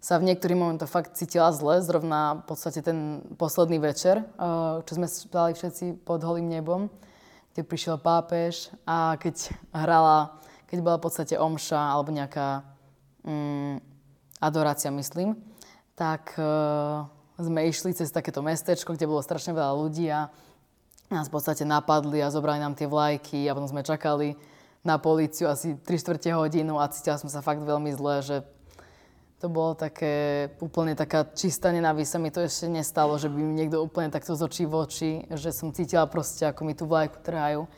sa 0.02 0.18
v 0.18 0.28
niektorých 0.30 0.58
momentoch 0.58 0.90
fakt 0.90 1.18
cítila 1.18 1.50
zle, 1.54 1.82
zrovna 1.82 2.42
v 2.42 2.54
podstate 2.54 2.82
ten 2.86 3.22
posledný 3.38 3.82
večer, 3.82 4.22
e, 4.22 4.26
čo 4.86 4.92
sme 4.94 5.08
spali 5.10 5.54
všetci 5.54 6.06
pod 6.06 6.22
holým 6.26 6.50
nebom, 6.50 6.90
kde 7.54 7.62
prišiel 7.66 7.98
pápež 7.98 8.70
a 8.86 9.18
keď 9.18 9.54
hrala, 9.74 10.38
keď 10.70 10.78
bola 10.82 10.98
v 11.02 11.06
podstate 11.10 11.36
omša 11.38 11.98
alebo 11.98 12.14
nejaká 12.14 12.66
mm, 13.26 13.97
adorácia, 14.38 14.94
myslím, 14.94 15.38
tak 15.98 16.38
uh, 16.38 17.06
sme 17.38 17.70
išli 17.70 17.94
cez 17.94 18.10
takéto 18.10 18.42
mestečko, 18.42 18.94
kde 18.94 19.10
bolo 19.10 19.22
strašne 19.22 19.54
veľa 19.54 19.74
ľudí 19.78 20.10
a 20.10 20.30
nás 21.08 21.32
v 21.32 21.36
podstate 21.40 21.64
napadli 21.64 22.20
a 22.20 22.34
zobrali 22.34 22.60
nám 22.60 22.76
tie 22.76 22.90
vlajky 22.90 23.48
a 23.48 23.56
potom 23.56 23.72
sme 23.72 23.86
čakali 23.86 24.36
na 24.84 25.00
políciu 25.00 25.48
asi 25.48 25.76
3 25.76 25.84
čtvrte 25.88 26.30
hodinu 26.36 26.80
a 26.80 26.92
cítila 26.92 27.20
som 27.20 27.32
sa 27.32 27.44
fakt 27.44 27.64
veľmi 27.64 27.92
zle, 27.96 28.16
že 28.24 28.38
to 29.38 29.54
bolo 29.54 29.78
také, 29.78 30.50
úplne 30.58 30.98
taká 30.98 31.22
čistá 31.38 31.70
nenávisť. 31.70 32.18
Mi 32.18 32.34
to 32.34 32.42
ešte 32.42 32.66
nestalo, 32.66 33.22
že 33.22 33.30
by 33.30 33.38
mi 33.38 33.54
niekto 33.54 33.78
úplne 33.86 34.10
takto 34.10 34.34
z 34.34 34.42
očí 34.42 34.64
v 34.66 34.74
oči, 34.74 35.12
že 35.30 35.54
som 35.54 35.70
cítila 35.70 36.10
proste, 36.10 36.50
ako 36.50 36.66
mi 36.66 36.74
tú 36.74 36.90
vlajku 36.90 37.22
trhajú. 37.22 37.70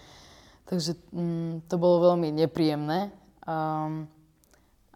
Takže 0.72 0.96
mm, 1.12 1.68
to 1.68 1.76
bolo 1.76 2.14
veľmi 2.14 2.32
nepríjemné. 2.32 3.12
Um, 3.44 4.08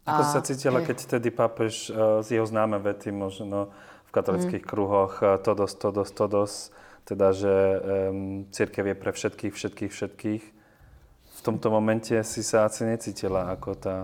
Ako 0.04 0.24
A- 0.24 0.32
sa 0.36 0.40
cítila, 0.44 0.84
keď 0.84 1.18
tedy 1.18 1.32
pápež 1.32 1.88
uh, 1.88 2.20
z 2.20 2.40
jeho 2.40 2.48
známe 2.48 2.76
vety 2.80 3.16
možno 3.16 3.72
v 4.08 4.12
katolických 4.12 4.64
kruhoch 4.64 5.24
uh, 5.24 5.40
todos, 5.40 5.72
todos, 5.80 6.12
todos, 6.12 6.52
teda, 7.08 7.32
že 7.32 7.54
um, 8.12 8.44
církev 8.52 8.92
je 8.92 8.96
pre 8.96 9.12
všetkých, 9.16 9.54
všetkých, 9.56 9.92
všetkých. 9.92 10.44
V 11.34 11.42
tomto 11.42 11.68
momente 11.72 12.16
si 12.24 12.44
sa 12.44 12.68
asi 12.68 12.84
necítila 12.88 13.52
ako 13.52 13.70
tá 13.80 13.96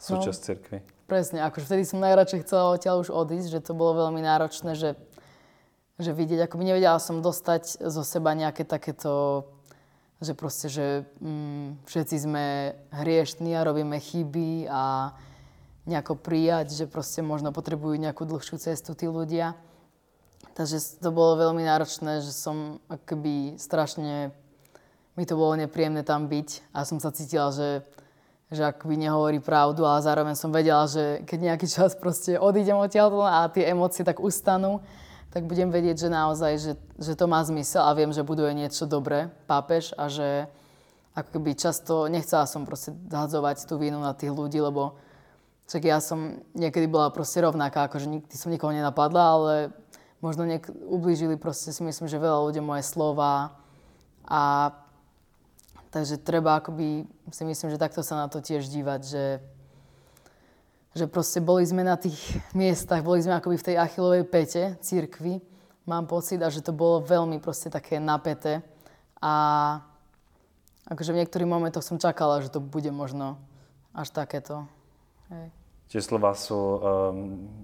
súčasť 0.00 0.38
no. 0.40 0.46
cirkvi. 0.46 0.78
Presne, 1.06 1.44
akože 1.44 1.68
vtedy 1.68 1.84
som 1.84 2.00
najradšej 2.00 2.42
chcela 2.48 2.72
odtiaľ 2.72 3.04
už 3.04 3.12
odísť, 3.12 3.48
že 3.52 3.60
to 3.60 3.76
bolo 3.76 4.08
veľmi 4.08 4.24
náročné, 4.24 4.72
že, 4.74 4.96
že 6.00 6.16
vidieť, 6.16 6.48
ako 6.48 6.56
by 6.56 6.64
nevedela 6.72 6.96
som 6.96 7.20
dostať 7.20 7.84
zo 7.84 8.02
seba 8.02 8.32
nejaké 8.32 8.64
takéto, 8.64 9.44
že 10.22 10.38
proste, 10.38 10.70
že 10.70 10.86
mm, 11.18 11.82
všetci 11.84 12.16
sme 12.22 12.44
hriešní 12.94 13.58
a 13.58 13.66
robíme 13.66 13.98
chyby 13.98 14.70
a 14.70 15.12
nejako 15.84 16.14
prijať, 16.14 16.70
že 16.70 16.84
proste 16.86 17.26
možno 17.26 17.50
potrebujú 17.50 17.98
nejakú 17.98 18.22
dlhšiu 18.22 18.56
cestu 18.62 18.94
tí 18.94 19.10
ľudia. 19.10 19.58
Takže 20.54 21.02
to 21.02 21.10
bolo 21.10 21.42
veľmi 21.42 21.66
náročné, 21.66 22.22
že 22.22 22.30
som 22.30 22.78
akoby 22.86 23.58
strašne, 23.58 24.30
mi 25.18 25.24
to 25.26 25.34
bolo 25.34 25.58
nepríjemné 25.58 26.06
tam 26.06 26.30
byť 26.30 26.70
a 26.70 26.86
som 26.86 27.02
sa 27.02 27.10
cítila, 27.10 27.50
že 27.50 27.82
že 28.52 28.68
akoby 28.68 29.00
nehovorí 29.00 29.40
pravdu, 29.40 29.88
ale 29.88 30.04
zároveň 30.04 30.36
som 30.36 30.52
vedela, 30.52 30.84
že 30.84 31.24
keď 31.24 31.38
nejaký 31.40 31.66
čas 31.66 31.96
proste 31.96 32.36
odídem 32.36 32.76
odtiaľ 32.76 33.24
a 33.24 33.48
tie 33.48 33.72
emócie 33.72 34.04
tak 34.04 34.20
ustanú, 34.20 34.84
tak 35.32 35.48
budem 35.48 35.72
vedieť, 35.72 36.06
že 36.06 36.08
naozaj, 36.12 36.52
že, 36.60 36.72
že 37.00 37.12
to 37.16 37.24
má 37.24 37.40
zmysel 37.42 37.82
a 37.88 37.96
viem, 37.96 38.12
že 38.12 38.22
buduje 38.22 38.52
niečo 38.52 38.84
dobré 38.84 39.32
pápež 39.48 39.96
a 39.96 40.12
že 40.12 40.46
ako 41.16 41.28
keby 41.40 41.56
často 41.56 42.08
nechcela 42.08 42.44
som 42.44 42.68
proste 42.68 42.92
zhadzovať 43.08 43.64
tú 43.64 43.80
vinu 43.80 44.00
na 44.00 44.12
tých 44.12 44.32
ľudí, 44.32 44.60
lebo 44.60 44.96
však 45.68 45.82
ja 45.88 45.98
som 46.04 46.44
niekedy 46.52 46.84
bola 46.84 47.08
proste 47.08 47.40
rovnaká, 47.40 47.88
akože 47.88 48.08
nikdy 48.08 48.34
som 48.36 48.52
nikoho 48.52 48.76
nenapadla, 48.76 49.24
ale 49.24 49.54
možno 50.20 50.44
niek- 50.44 50.68
ublížili 50.68 51.40
proste 51.40 51.72
si 51.72 51.80
myslím, 51.80 52.08
že 52.08 52.20
veľa 52.20 52.52
ľudí 52.52 52.60
moje 52.60 52.84
slova. 52.84 53.56
A 54.28 54.72
Takže 55.92 56.16
treba 56.24 56.56
akoby, 56.56 57.04
si 57.28 57.44
myslím, 57.44 57.68
že 57.68 57.76
takto 57.76 58.00
sa 58.00 58.24
na 58.24 58.26
to 58.32 58.40
tiež 58.40 58.64
dívať, 58.64 59.00
že, 59.04 59.24
že 60.92 61.08
proste 61.08 61.40
boli 61.40 61.64
sme 61.64 61.80
na 61.80 61.96
tých 61.96 62.16
miestach, 62.52 63.00
boli 63.00 63.24
sme 63.24 63.40
akoby 63.40 63.56
v 63.56 63.66
tej 63.72 63.76
achilovej 63.80 64.24
pete 64.28 64.62
církvy, 64.84 65.40
mám 65.88 66.04
pocit, 66.04 66.38
a 66.44 66.52
že 66.52 66.60
to 66.60 66.76
bolo 66.76 67.00
veľmi 67.00 67.40
proste 67.40 67.72
také 67.72 67.96
napäté. 67.96 68.60
A 69.22 69.80
akože 70.86 71.16
v 71.16 71.24
niektorých 71.24 71.48
momentoch 71.48 71.82
som 71.82 71.96
čakala, 71.96 72.44
že 72.44 72.52
to 72.52 72.60
bude 72.60 72.88
možno 72.92 73.40
až 73.96 74.12
takéto. 74.12 74.68
Hej. 75.32 75.48
Tie 75.92 76.00
slova 76.00 76.32
sú 76.32 76.56
um, 76.56 76.80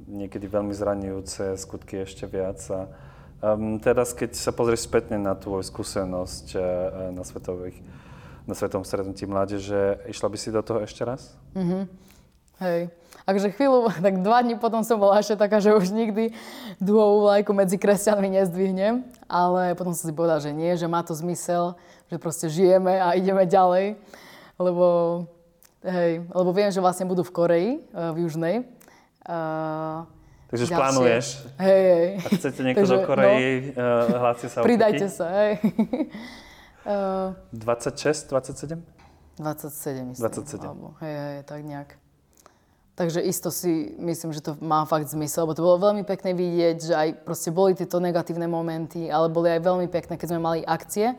niekedy 0.09 0.49
veľmi 0.49 0.73
zraňujúce, 0.77 1.57
skutky 1.57 2.05
ešte 2.05 2.29
viac. 2.29 2.61
A, 2.69 2.89
um, 3.57 3.81
teraz, 3.81 4.13
keď 4.13 4.37
sa 4.37 4.53
pozrieš 4.53 4.85
spätne 4.85 5.17
na 5.17 5.33
tvoju 5.33 5.65
skúsenosť 5.65 6.47
uh, 6.57 6.63
na, 7.13 7.25
svetových, 7.25 7.81
na 8.45 8.53
svetovom 8.53 8.85
stretnutí 8.85 9.25
mládeže, 9.25 10.05
išla 10.13 10.29
by 10.29 10.37
si 10.37 10.53
do 10.53 10.61
toho 10.61 10.85
ešte 10.85 11.09
raz? 11.09 11.37
Hej. 12.59 12.91
Takže 13.29 13.53
chvíľu, 13.53 13.93
tak 14.05 14.25
dva 14.25 14.41
dní 14.41 14.57
potom 14.57 14.81
som 14.81 14.97
bola 14.97 15.21
ešte 15.21 15.37
taká, 15.37 15.61
že 15.61 15.77
už 15.77 15.93
nikdy 15.93 16.33
duhovú 16.81 17.29
vlajku 17.29 17.53
medzi 17.53 17.77
kresťanmi 17.77 18.41
nezdvihnem, 18.41 19.05
ale 19.29 19.77
potom 19.77 19.93
som 19.93 20.09
si 20.09 20.15
povedala, 20.17 20.41
že 20.41 20.51
nie, 20.57 20.73
že 20.81 20.89
má 20.89 21.05
to 21.05 21.13
zmysel, 21.13 21.77
že 22.09 22.17
proste 22.17 22.49
žijeme 22.49 22.97
a 22.97 23.13
ideme 23.13 23.45
ďalej, 23.45 24.01
lebo, 24.57 24.87
hej, 25.85 26.25
lebo 26.25 26.51
viem, 26.57 26.73
že 26.73 26.81
vlastne 26.81 27.05
budú 27.05 27.21
v 27.21 27.33
Koreji, 27.37 27.71
eh, 27.79 28.11
v 28.17 28.17
Južnej. 28.25 28.57
Uh, 29.29 30.09
Takže 30.49 30.65
už 30.65 30.71
plánuješ? 30.73 31.27
Hej, 31.61 31.81
hej. 31.85 32.09
Ak 32.25 32.33
chcete 32.33 32.61
niekto 32.65 32.81
Takže, 32.89 32.95
do 32.97 32.99
Koreji, 33.05 33.53
no, 33.77 33.85
hláste 34.25 34.47
sa 34.49 34.65
Pridajte 34.65 35.07
sa, 35.13 35.27
hej. 35.29 35.61
uh, 36.89 37.37
26, 37.53 38.33
27? 38.33 38.81
27, 39.37 40.17
myslím. 40.17 40.23
27. 40.25 40.65
Alebo, 40.65 40.97
hej, 41.05 41.13
hej, 41.13 41.37
tak 41.45 41.61
nejak. 41.61 42.08
Takže 42.99 43.23
isto 43.23 43.55
si 43.55 43.95
myslím, 44.03 44.35
že 44.35 44.43
to 44.43 44.59
má 44.59 44.83
fakt 44.83 45.07
zmysel, 45.07 45.47
lebo 45.47 45.55
to 45.55 45.63
bolo 45.63 45.87
veľmi 45.87 46.03
pekné 46.03 46.35
vidieť, 46.35 46.77
že 46.83 46.95
aj 46.99 47.09
proste 47.23 47.55
boli 47.55 47.79
tieto 47.79 48.03
negatívne 48.03 48.51
momenty, 48.51 49.07
ale 49.07 49.31
boli 49.31 49.55
aj 49.55 49.63
veľmi 49.63 49.87
pekné, 49.87 50.19
keď 50.19 50.35
sme 50.35 50.43
mali 50.43 50.67
akcie 50.67 51.15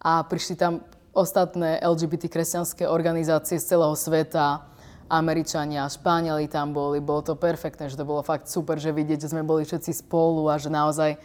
a 0.00 0.24
prišli 0.24 0.56
tam 0.56 0.80
ostatné 1.12 1.76
LGBT 1.84 2.24
kresťanské 2.32 2.88
organizácie 2.88 3.60
z 3.60 3.68
celého 3.68 3.92
sveta, 3.92 4.64
Američania, 5.10 5.90
Španieli 5.90 6.46
tam 6.46 6.70
boli, 6.70 7.02
bolo 7.02 7.20
to 7.20 7.34
perfektné, 7.34 7.90
že 7.90 7.98
to 7.98 8.06
bolo 8.06 8.22
fakt 8.22 8.46
super, 8.46 8.78
že 8.78 8.94
vidieť, 8.94 9.26
že 9.26 9.34
sme 9.34 9.42
boli 9.42 9.66
všetci 9.66 10.06
spolu 10.06 10.46
a 10.46 10.54
že 10.56 10.70
naozaj, 10.70 11.18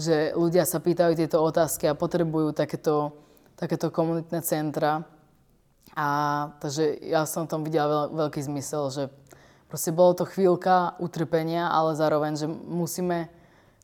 že 0.00 0.32
ľudia 0.32 0.64
sa 0.64 0.80
pýtajú 0.80 1.12
tieto 1.12 1.38
otázky 1.44 1.86
a 1.86 1.94
potrebujú 1.94 2.56
takéto, 2.56 3.12
takéto 3.52 3.92
komunitné 3.92 4.40
centra. 4.40 5.04
A 5.98 6.06
takže 6.62 6.94
ja 7.02 7.26
som 7.26 7.50
tom 7.50 7.66
videla 7.66 7.90
veľ, 7.90 8.30
veľký 8.30 8.38
zmysel, 8.46 8.86
že 8.94 9.02
proste 9.66 9.90
bolo 9.90 10.14
to 10.14 10.30
chvíľka 10.30 10.94
utrpenia, 11.02 11.66
ale 11.74 11.98
zároveň, 11.98 12.38
že 12.38 12.46
musíme 12.46 13.26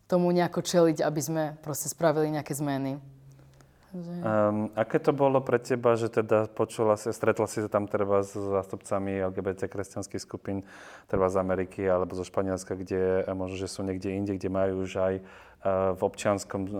tomu 0.07 0.31
nejako 0.31 0.62
čeliť, 0.62 1.03
aby 1.03 1.20
sme 1.20 1.42
proste 1.59 1.90
spravili 1.90 2.31
nejaké 2.31 2.55
zmeny. 2.55 3.03
Um, 3.94 4.74
aké 4.74 4.98
to 4.98 5.14
bolo 5.14 5.38
pre 5.38 5.62
teba, 5.62 5.94
že 5.94 6.11
teda 6.11 6.50
počula 6.50 6.98
si, 6.98 7.14
stretla 7.14 7.46
si 7.46 7.62
sa 7.62 7.70
tam 7.70 7.87
treba 7.87 8.27
s 8.27 8.35
zástupcami 8.35 9.22
LGBT 9.22 9.70
kresťanských 9.70 10.18
skupín, 10.18 10.66
treba 11.07 11.31
z 11.31 11.38
Ameriky 11.38 11.87
alebo 11.87 12.18
zo 12.18 12.27
Španielska, 12.27 12.74
kde 12.74 13.22
eh, 13.22 13.31
možno, 13.31 13.55
že 13.55 13.70
sú 13.70 13.87
niekde 13.87 14.11
inde, 14.11 14.35
kde 14.35 14.50
majú 14.50 14.83
už 14.83 14.98
aj 14.98 15.14
uh, 15.22 15.94
v 15.94 16.00
občianskom 16.11 16.62
uh, 16.66 16.74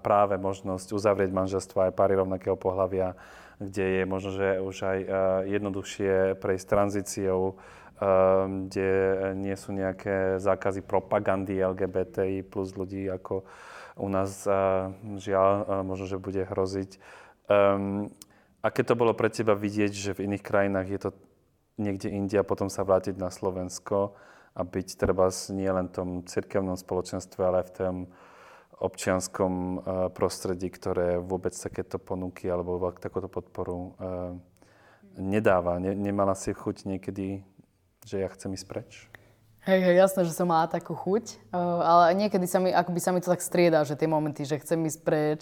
práve 0.00 0.40
možnosť 0.40 0.88
uzavrieť 0.96 1.36
manželstvo 1.36 1.84
aj 1.84 1.92
páry 1.92 2.16
rovnakého 2.16 2.56
pohľavia, 2.56 3.12
kde 3.58 3.84
je 3.84 4.02
možno, 4.06 4.30
že 4.34 4.48
už 4.62 4.76
aj 4.82 4.98
uh, 5.02 5.10
jednoduchšie 5.46 6.38
prejsť 6.38 6.66
tranzíciou, 6.66 7.54
um, 7.54 8.70
kde 8.70 8.90
nie 9.34 9.54
sú 9.58 9.74
nejaké 9.74 10.38
zákazy 10.38 10.86
propagandy 10.86 11.58
LGBTI 11.58 12.46
plus 12.46 12.74
ľudí 12.78 13.10
ako 13.10 13.42
u 13.98 14.08
nás 14.08 14.46
uh, 14.46 14.94
žiaľ 15.18 15.82
možno, 15.82 16.06
že 16.06 16.22
bude 16.22 16.46
hroziť. 16.46 17.02
Um, 17.50 18.14
aké 18.62 18.86
to 18.86 18.94
bolo 18.94 19.14
pre 19.14 19.30
teba 19.30 19.58
vidieť, 19.58 19.92
že 19.94 20.14
v 20.14 20.30
iných 20.30 20.44
krajinách 20.46 20.88
je 20.88 21.00
to 21.02 21.10
niekde 21.78 22.10
inde 22.10 22.36
a 22.38 22.46
potom 22.46 22.66
sa 22.66 22.82
vrátiť 22.82 23.14
na 23.18 23.30
Slovensko 23.30 24.18
a 24.58 24.60
byť 24.66 24.98
treba 24.98 25.30
nie 25.54 25.70
len 25.70 25.86
v 25.86 25.94
tom 25.94 26.08
cirkevnom 26.26 26.74
spoločenstve, 26.74 27.40
ale 27.42 27.56
aj 27.62 27.66
v 27.70 27.74
tom 27.78 27.96
občianskom 28.78 29.52
uh, 29.52 29.78
prostredí, 30.14 30.70
ktoré 30.70 31.18
vôbec 31.18 31.50
takéto 31.54 31.98
ponuky 31.98 32.46
alebo 32.46 32.78
takúto 32.94 33.26
podporu 33.26 33.76
uh, 33.98 34.34
nedáva. 35.18 35.82
Ne, 35.82 35.98
nemala 35.98 36.38
si 36.38 36.54
chuť 36.54 36.86
niekedy, 36.86 37.42
že 38.06 38.22
ja 38.22 38.28
chcem 38.30 38.54
ísť 38.54 38.66
preč? 38.70 38.92
Hej, 39.66 39.84
hej, 39.84 39.96
jasné, 40.00 40.24
že 40.24 40.32
som 40.32 40.48
mala 40.48 40.70
takú 40.70 40.94
chuť, 40.94 41.50
uh, 41.52 41.82
ale 41.82 42.04
niekedy 42.16 42.46
sa 42.46 42.62
mi, 42.62 42.70
akoby 42.70 43.00
sa 43.02 43.10
mi 43.10 43.20
to 43.20 43.28
tak 43.28 43.42
strieda, 43.42 43.84
že 43.84 43.98
tie 43.98 44.08
momenty, 44.08 44.46
že 44.46 44.62
chcem 44.62 44.78
ísť 44.86 45.00
preč. 45.02 45.40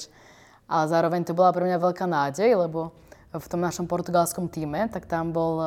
A 0.66 0.88
zároveň 0.90 1.22
to 1.22 1.36
bola 1.36 1.54
pre 1.54 1.62
mňa 1.62 1.78
veľká 1.78 2.10
nádej, 2.10 2.58
lebo 2.58 2.90
v 3.30 3.46
tom 3.46 3.62
našom 3.62 3.86
portugalskom 3.86 4.50
týme, 4.50 4.90
tak 4.90 5.06
tam 5.06 5.30
bol 5.30 5.62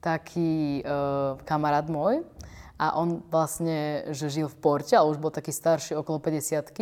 taký 0.00 0.80
kamarát 1.44 1.84
môj 1.84 2.24
a 2.76 2.96
on 2.96 3.24
vlastne, 3.32 4.04
že 4.12 4.28
žil 4.28 4.48
v 4.52 4.56
Porte, 4.60 4.92
ale 4.92 5.08
už 5.08 5.20
bol 5.20 5.32
taký 5.32 5.52
starší, 5.52 5.96
okolo 5.96 6.20
50 6.20 6.76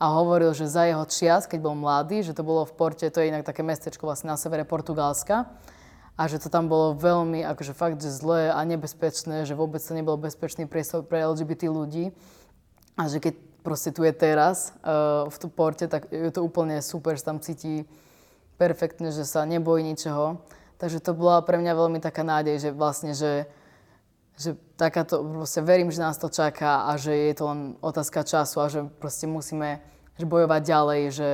a 0.00 0.04
hovoril, 0.16 0.56
že 0.56 0.64
za 0.64 0.88
jeho 0.88 1.04
čias, 1.04 1.44
keď 1.44 1.60
bol 1.60 1.76
mladý, 1.76 2.24
že 2.24 2.32
to 2.32 2.40
bolo 2.40 2.64
v 2.64 2.72
Porte, 2.72 3.04
to 3.06 3.20
je 3.20 3.30
inak 3.30 3.44
také 3.44 3.60
mestečko 3.60 4.08
vlastne 4.08 4.32
na 4.32 4.40
severe 4.40 4.64
Portugalska, 4.64 5.52
a 6.20 6.28
že 6.28 6.36
to 6.36 6.52
tam 6.52 6.68
bolo 6.68 6.92
veľmi, 6.92 7.40
akože 7.48 7.72
fakt, 7.72 7.96
že 7.96 8.12
zlé 8.12 8.52
a 8.52 8.60
nebezpečné, 8.68 9.48
že 9.48 9.56
vôbec 9.56 9.80
to 9.80 9.96
nebol 9.96 10.20
bezpečný 10.20 10.68
priestor 10.68 11.00
pre 11.00 11.24
LGBT 11.24 11.72
ľudí. 11.72 12.12
A 13.00 13.08
že 13.08 13.24
keď 13.24 13.40
proste 13.64 13.88
tu 13.88 14.04
je 14.04 14.12
teraz 14.12 14.76
uh, 14.84 15.24
v 15.32 15.36
tu 15.40 15.48
porte, 15.48 15.88
tak 15.88 16.12
je 16.12 16.28
to 16.28 16.44
úplne 16.44 16.76
super, 16.84 17.16
že 17.16 17.24
tam 17.24 17.40
cíti 17.40 17.88
perfektne, 18.60 19.08
že 19.08 19.24
sa 19.24 19.48
nebojí 19.48 19.80
ničoho. 19.80 20.44
Takže 20.76 21.00
to 21.00 21.16
bola 21.16 21.40
pre 21.40 21.56
mňa 21.56 21.72
veľmi 21.72 22.04
taká 22.04 22.20
nádej, 22.20 22.68
že 22.68 22.70
vlastne, 22.76 23.16
že, 23.16 23.48
že 24.40 24.56
takáto, 24.80 25.20
proste 25.20 25.60
verím, 25.60 25.92
že 25.92 26.00
nás 26.00 26.16
to 26.16 26.32
čaká 26.32 26.88
a 26.88 26.96
že 26.96 27.12
je 27.12 27.34
to 27.36 27.44
len 27.52 27.60
otázka 27.84 28.24
času 28.24 28.56
a 28.64 28.66
že 28.72 28.80
proste 28.96 29.28
musíme 29.28 29.84
že 30.16 30.24
bojovať 30.24 30.62
ďalej, 30.64 31.02
že, 31.12 31.32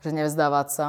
že 0.00 0.10
nevzdávať 0.12 0.68
sa. 0.72 0.86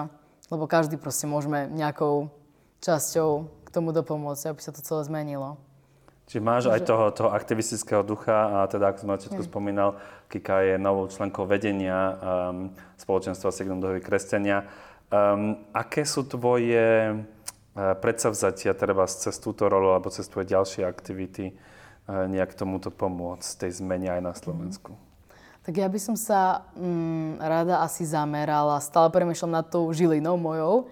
Lebo 0.48 0.68
každý 0.68 0.96
proste 0.96 1.28
môžeme 1.28 1.68
nejakou 1.68 2.32
časťou 2.80 3.52
k 3.68 3.70
tomu 3.72 3.92
dopomôcť, 3.92 4.56
aby 4.56 4.62
sa 4.64 4.72
to 4.72 4.80
celé 4.80 5.04
zmenilo. 5.04 5.60
Čiže 6.26 6.42
máš 6.42 6.64
aj 6.72 6.82
toho, 6.88 7.06
toho 7.14 7.30
aktivistického 7.36 8.02
ducha 8.02 8.64
a 8.64 8.66
teda, 8.66 8.90
ako 8.90 8.98
som 8.98 9.10
na 9.14 9.18
začiatku 9.20 9.42
spomínal, 9.46 10.00
Kika 10.26 10.66
je 10.66 10.76
novou 10.82 11.06
členkou 11.06 11.46
vedenia 11.46 12.18
um, 12.18 12.74
spoločenstva 12.98 13.54
Signum 13.54 13.78
Dohovy 13.78 14.02
kresťania. 14.02 14.66
Um, 15.14 15.70
aké 15.70 16.02
sú 16.02 16.26
tvoje 16.26 17.14
predsavzatia 17.76 18.72
treba 18.72 19.04
cez 19.04 19.36
túto 19.38 19.68
rolu 19.68 19.92
alebo 19.92 20.08
cez 20.08 20.32
tvoje 20.32 20.48
ďalšie 20.48 20.88
aktivity 20.88 21.52
nejak 22.08 22.56
tomuto 22.56 22.88
pomôcť, 22.88 23.68
tej 23.68 23.84
zmene 23.84 24.08
aj 24.16 24.22
na 24.24 24.34
Slovensku? 24.34 24.96
Tak 25.66 25.76
ja 25.82 25.90
by 25.90 26.00
som 26.00 26.16
sa 26.16 26.64
mm, 26.78 27.42
rada 27.42 27.82
asi 27.82 28.06
zamerala, 28.06 28.78
stále 28.80 29.10
premýšľam 29.10 29.60
nad 29.60 29.66
tou 29.66 29.90
žilinou 29.90 30.38
mojou, 30.38 30.88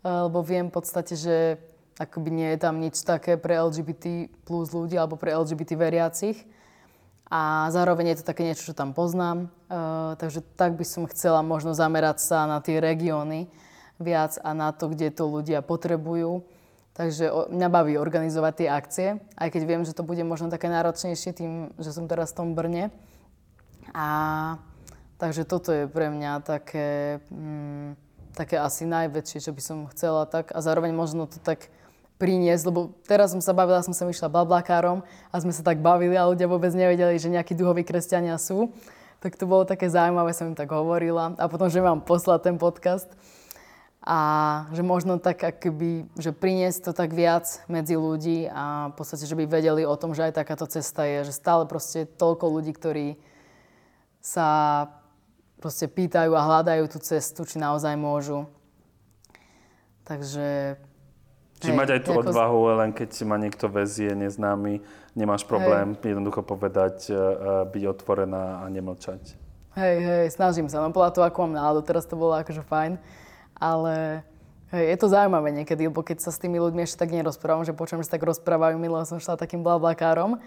lebo 0.00 0.40
viem 0.40 0.72
v 0.72 0.74
podstate, 0.74 1.14
že 1.14 1.60
akoby 2.00 2.28
nie 2.32 2.48
je 2.56 2.58
tam 2.60 2.80
nič 2.80 3.00
také 3.04 3.40
pre 3.40 3.56
LGBT 3.56 4.28
plus 4.44 4.72
ľudí 4.72 4.96
alebo 4.96 5.16
pre 5.16 5.32
LGBT 5.32 5.76
veriacich. 5.76 6.36
A 7.26 7.66
zároveň 7.74 8.14
je 8.14 8.22
to 8.22 8.28
také 8.30 8.46
niečo, 8.46 8.70
čo 8.70 8.74
tam 8.76 8.94
poznám. 8.94 9.50
Uh, 9.66 10.14
takže 10.14 10.46
tak 10.54 10.78
by 10.78 10.86
som 10.86 11.10
chcela 11.10 11.42
možno 11.42 11.74
zamerať 11.74 12.22
sa 12.22 12.46
na 12.46 12.62
tie 12.62 12.78
regióny 12.78 13.50
viac 13.98 14.36
a 14.40 14.50
na 14.52 14.72
to, 14.72 14.92
kde 14.92 15.12
to 15.12 15.24
ľudia 15.28 15.64
potrebujú. 15.64 16.44
Takže 16.96 17.28
o, 17.28 17.40
mňa 17.52 17.68
baví 17.68 17.94
organizovať 18.00 18.52
tie 18.56 18.68
akcie, 18.72 19.08
aj 19.36 19.48
keď 19.52 19.62
viem, 19.68 19.82
že 19.84 19.92
to 19.92 20.00
bude 20.00 20.20
možno 20.24 20.48
také 20.48 20.72
náročnejšie 20.72 21.30
tým, 21.36 21.52
že 21.76 21.92
som 21.92 22.08
teraz 22.08 22.32
v 22.32 22.38
tom 22.40 22.48
Brne. 22.56 22.88
A 23.92 24.08
takže 25.20 25.44
toto 25.44 25.76
je 25.76 25.84
pre 25.84 26.08
mňa 26.08 26.40
také, 26.40 27.20
mm, 27.28 28.00
také 28.32 28.56
asi 28.56 28.88
najväčšie, 28.88 29.44
čo 29.44 29.52
by 29.52 29.62
som 29.62 29.78
chcela 29.92 30.24
tak. 30.24 30.56
A 30.56 30.64
zároveň 30.64 30.96
možno 30.96 31.28
to 31.28 31.36
tak 31.36 31.68
priniesť, 32.16 32.64
lebo 32.72 32.96
teraz 33.04 33.36
som 33.36 33.44
sa 33.44 33.52
bavila, 33.52 33.84
som 33.84 33.92
sa 33.92 34.08
išla 34.08 34.32
bablakárom 34.32 35.04
a 35.28 35.34
sme 35.36 35.52
sa 35.52 35.60
tak 35.60 35.84
bavili 35.84 36.16
a 36.16 36.24
ľudia 36.24 36.48
vôbec 36.48 36.72
nevedeli, 36.72 37.20
že 37.20 37.28
nejakí 37.28 37.52
duhoví 37.52 37.84
kresťania 37.84 38.40
sú. 38.40 38.72
Tak 39.20 39.36
to 39.36 39.44
bolo 39.44 39.68
také 39.68 39.88
zaujímavé, 39.88 40.32
som 40.32 40.48
im 40.48 40.56
tak 40.56 40.72
hovorila. 40.72 41.36
A 41.36 41.44
potom, 41.48 41.68
že 41.68 41.80
mám 41.80 42.00
poslať 42.00 42.52
ten 42.52 42.56
podcast. 42.56 43.08
A 44.06 44.18
že 44.70 44.86
možno 44.86 45.18
tak 45.18 45.42
akoby, 45.42 46.06
že 46.14 46.30
priniesť 46.30 46.88
to 46.88 46.92
tak 46.94 47.10
viac 47.10 47.66
medzi 47.66 47.98
ľudí 47.98 48.46
a 48.46 48.94
v 48.94 49.02
podstate, 49.02 49.26
že 49.26 49.34
by 49.34 49.50
vedeli 49.50 49.82
o 49.82 49.98
tom, 49.98 50.14
že 50.14 50.30
aj 50.30 50.38
takáto 50.38 50.62
cesta 50.70 51.02
je. 51.02 51.26
Že 51.26 51.34
stále 51.34 51.62
proste 51.66 52.06
toľko 52.06 52.46
ľudí, 52.46 52.70
ktorí 52.70 53.18
sa 54.22 54.46
proste 55.58 55.90
pýtajú 55.90 56.38
a 56.38 56.46
hľadajú 56.46 56.86
tú 56.86 57.02
cestu, 57.02 57.42
či 57.42 57.58
naozaj 57.58 57.98
môžu. 57.98 58.46
Takže 60.06 60.78
Čiže 61.58 61.72
mať 61.72 61.90
aj 61.98 62.00
tú 62.04 62.12
ako... 62.14 62.20
odvahu, 62.30 62.58
len 62.84 62.90
keď 62.92 63.10
ma 63.24 63.40
niekto 63.40 63.66
vezie, 63.66 64.12
neznámy, 64.12 64.84
nemáš 65.16 65.42
problém 65.48 65.96
hej. 65.96 66.12
jednoducho 66.12 66.44
povedať, 66.44 67.10
uh, 67.10 67.64
byť 67.64 67.82
otvorená 67.90 68.60
a 68.62 68.64
nemlčať. 68.68 69.34
Hej, 69.76 69.96
hej, 69.98 70.26
snažím 70.32 70.68
sa. 70.68 70.84
No 70.84 70.92
podľa 70.92 71.12
toho, 71.16 71.24
ako 71.26 71.38
mám 71.48 71.56
náladu, 71.56 71.80
teraz 71.84 72.04
to 72.04 72.16
bolo 72.16 72.36
akože 72.36 72.64
fajn. 72.64 73.00
Ale 73.56 74.24
hej, 74.72 74.84
je 74.92 74.96
to 75.00 75.12
zaujímavé 75.12 75.52
niekedy, 75.52 75.88
lebo 75.88 76.04
keď 76.04 76.20
sa 76.20 76.30
s 76.32 76.40
tými 76.40 76.60
ľuďmi 76.60 76.84
ešte 76.84 77.00
tak 77.00 77.12
nerozprávam, 77.12 77.64
že 77.64 77.76
počujem, 77.76 78.04
že 78.04 78.12
tak 78.12 78.24
rozprávajú, 78.24 78.76
milo 78.76 79.00
som 79.08 79.20
šla 79.20 79.40
takým 79.40 79.64
blablakárom, 79.64 80.38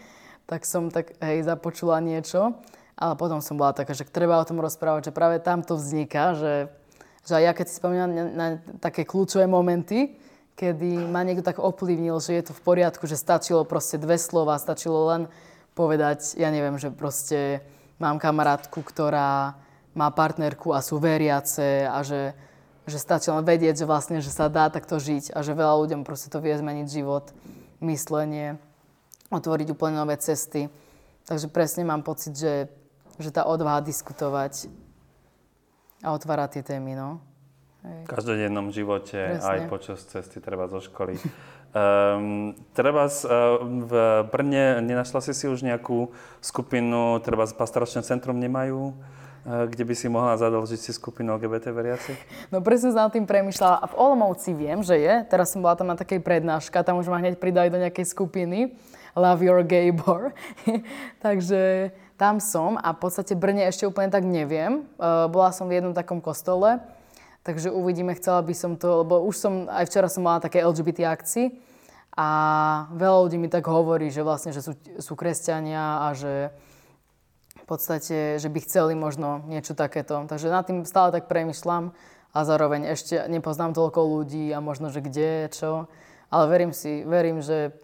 tak 0.46 0.66
som 0.66 0.94
tak, 0.94 1.18
hej, 1.22 1.46
započula 1.46 2.02
niečo. 2.02 2.58
Ale 3.00 3.16
potom 3.16 3.40
som 3.40 3.56
bola 3.56 3.72
taká, 3.72 3.96
že 3.96 4.04
treba 4.04 4.36
o 4.36 4.44
tom 4.44 4.60
rozprávať, 4.60 5.10
že 5.10 5.16
práve 5.16 5.40
tam 5.40 5.64
to 5.64 5.80
vzniká, 5.80 6.36
že, 6.36 6.68
že 7.24 7.40
ja 7.40 7.56
keď 7.56 7.66
si 7.72 7.80
spomínam 7.80 8.12
na, 8.12 8.24
na 8.28 8.48
také 8.84 9.08
kľúčové 9.08 9.48
momenty, 9.48 10.20
kedy 10.60 11.08
ma 11.08 11.24
niekto 11.24 11.48
tak 11.48 11.64
ovplyvnil, 11.64 12.20
že 12.20 12.36
je 12.36 12.52
to 12.52 12.54
v 12.58 12.62
poriadku, 12.68 13.08
že 13.08 13.16
stačilo 13.16 13.64
proste 13.64 13.96
dve 13.96 14.20
slova, 14.20 14.60
stačilo 14.60 15.08
len 15.08 15.32
povedať, 15.72 16.36
ja 16.36 16.52
neviem, 16.52 16.76
že 16.76 16.92
proste 16.92 17.64
mám 17.96 18.20
kamarátku, 18.20 18.84
ktorá 18.84 19.56
má 19.96 20.12
partnerku 20.12 20.76
a 20.76 20.84
sú 20.84 21.00
veriace 21.00 21.88
a 21.88 22.04
že, 22.04 22.36
že 22.90 23.00
stačí 23.00 23.30
len 23.30 23.46
vedieť, 23.46 23.82
že 23.82 23.90
vlastne, 23.90 24.20
že 24.20 24.34
sa 24.34 24.50
dá 24.50 24.68
takto 24.68 24.98
žiť 24.98 25.32
a 25.32 25.46
že 25.46 25.54
veľa 25.54 25.86
ľuďom 25.86 26.02
proste 26.02 26.34
to 26.34 26.42
vie 26.42 26.58
zmeniť 26.58 26.88
život, 26.90 27.30
myslenie, 27.80 28.58
otvoriť 29.30 29.68
úplne 29.72 30.02
nové 30.02 30.18
cesty. 30.18 30.68
Takže 31.30 31.48
presne 31.54 31.86
mám 31.86 32.02
pocit, 32.02 32.34
že, 32.34 32.68
že 33.22 33.30
tá 33.30 33.46
odvaha 33.46 33.86
diskutovať 33.86 34.68
a 36.02 36.12
otvárať 36.12 36.60
tie 36.60 36.64
témy, 36.76 36.98
no. 36.98 37.22
V 37.80 38.12
každodennom 38.12 38.76
živote, 38.76 39.40
Presne. 39.40 39.48
aj 39.48 39.60
počas 39.72 40.04
cesty, 40.04 40.44
treba 40.44 40.68
zo 40.68 40.84
školy. 40.84 41.16
Um, 41.72 42.52
treba 42.78 43.08
z, 43.08 43.24
uh, 43.24 43.64
v 43.64 43.94
Brne, 44.28 44.84
nenašla 44.84 45.24
si 45.24 45.32
si 45.32 45.48
už 45.48 45.64
nejakú 45.64 46.12
skupinu, 46.44 47.24
treba 47.24 47.48
pastoračné 47.48 48.04
centrum 48.04 48.36
nemajú? 48.36 49.00
Uh, 49.50 49.66
kde 49.66 49.82
by 49.82 49.96
si 49.98 50.06
mohla 50.06 50.38
zadlžiť 50.38 50.78
si 50.78 50.92
skupinu 50.94 51.34
LGBT 51.42 51.74
veriacich? 51.74 52.22
No 52.54 52.62
presne 52.62 52.94
som 52.94 53.10
tým 53.10 53.26
premyšľala. 53.26 53.82
A 53.82 53.90
v 53.90 53.98
Olomouci 53.98 54.54
viem, 54.54 54.86
že 54.86 54.94
je. 55.02 55.26
Teraz 55.26 55.50
som 55.50 55.66
bola 55.66 55.74
tam 55.74 55.90
na 55.90 55.98
takej 55.98 56.22
prednáška, 56.22 56.86
tam 56.86 57.02
už 57.02 57.10
ma 57.10 57.18
hneď 57.18 57.42
pridali 57.42 57.74
do 57.74 57.82
nejakej 57.82 58.06
skupiny. 58.06 58.78
Love 59.18 59.42
your 59.42 59.66
gay 59.66 59.90
bar. 59.90 60.38
Takže 61.26 61.90
tam 62.14 62.38
som 62.38 62.78
a 62.78 62.94
v 62.94 63.02
podstate 63.02 63.34
Brne 63.34 63.66
ešte 63.66 63.90
úplne 63.90 64.14
tak 64.14 64.22
neviem. 64.22 64.86
Uh, 65.02 65.26
bola 65.26 65.50
som 65.50 65.66
v 65.66 65.82
jednom 65.82 65.98
takom 65.98 66.22
kostole, 66.22 66.78
Takže 67.50 67.72
uvidíme, 67.72 68.14
chcela 68.14 68.44
by 68.44 68.54
som 68.54 68.76
to, 68.76 69.02
lebo 69.02 69.24
už 69.26 69.36
som, 69.40 69.54
aj 69.72 69.88
včera 69.90 70.06
som 70.12 70.28
mala 70.28 70.44
také 70.44 70.60
LGBT 70.60 71.10
akcii 71.10 71.58
a 72.14 72.28
veľa 72.92 73.18
ľudí 73.26 73.40
mi 73.40 73.48
tak 73.48 73.64
hovorí, 73.64 74.12
že 74.12 74.28
vlastne, 74.28 74.52
že 74.52 74.60
sú, 74.60 74.76
sú 75.00 75.16
kresťania 75.16 76.04
a 76.04 76.08
že 76.12 76.52
podstate, 77.70 78.42
že 78.42 78.50
by 78.50 78.60
chceli 78.66 78.98
možno 78.98 79.46
niečo 79.46 79.78
takéto. 79.78 80.26
Takže 80.26 80.50
nad 80.50 80.66
tým 80.66 80.82
stále 80.84 81.14
tak 81.14 81.30
premyšľam 81.30 81.94
a 82.34 82.40
zároveň 82.42 82.90
ešte 82.90 83.30
nepoznám 83.30 83.78
toľko 83.78 84.02
ľudí 84.02 84.50
a 84.50 84.60
možno, 84.60 84.90
že 84.90 85.06
kde, 85.06 85.54
čo. 85.54 85.86
Ale 86.34 86.46
verím 86.50 86.74
si, 86.74 87.06
verím, 87.06 87.46
že, 87.46 87.78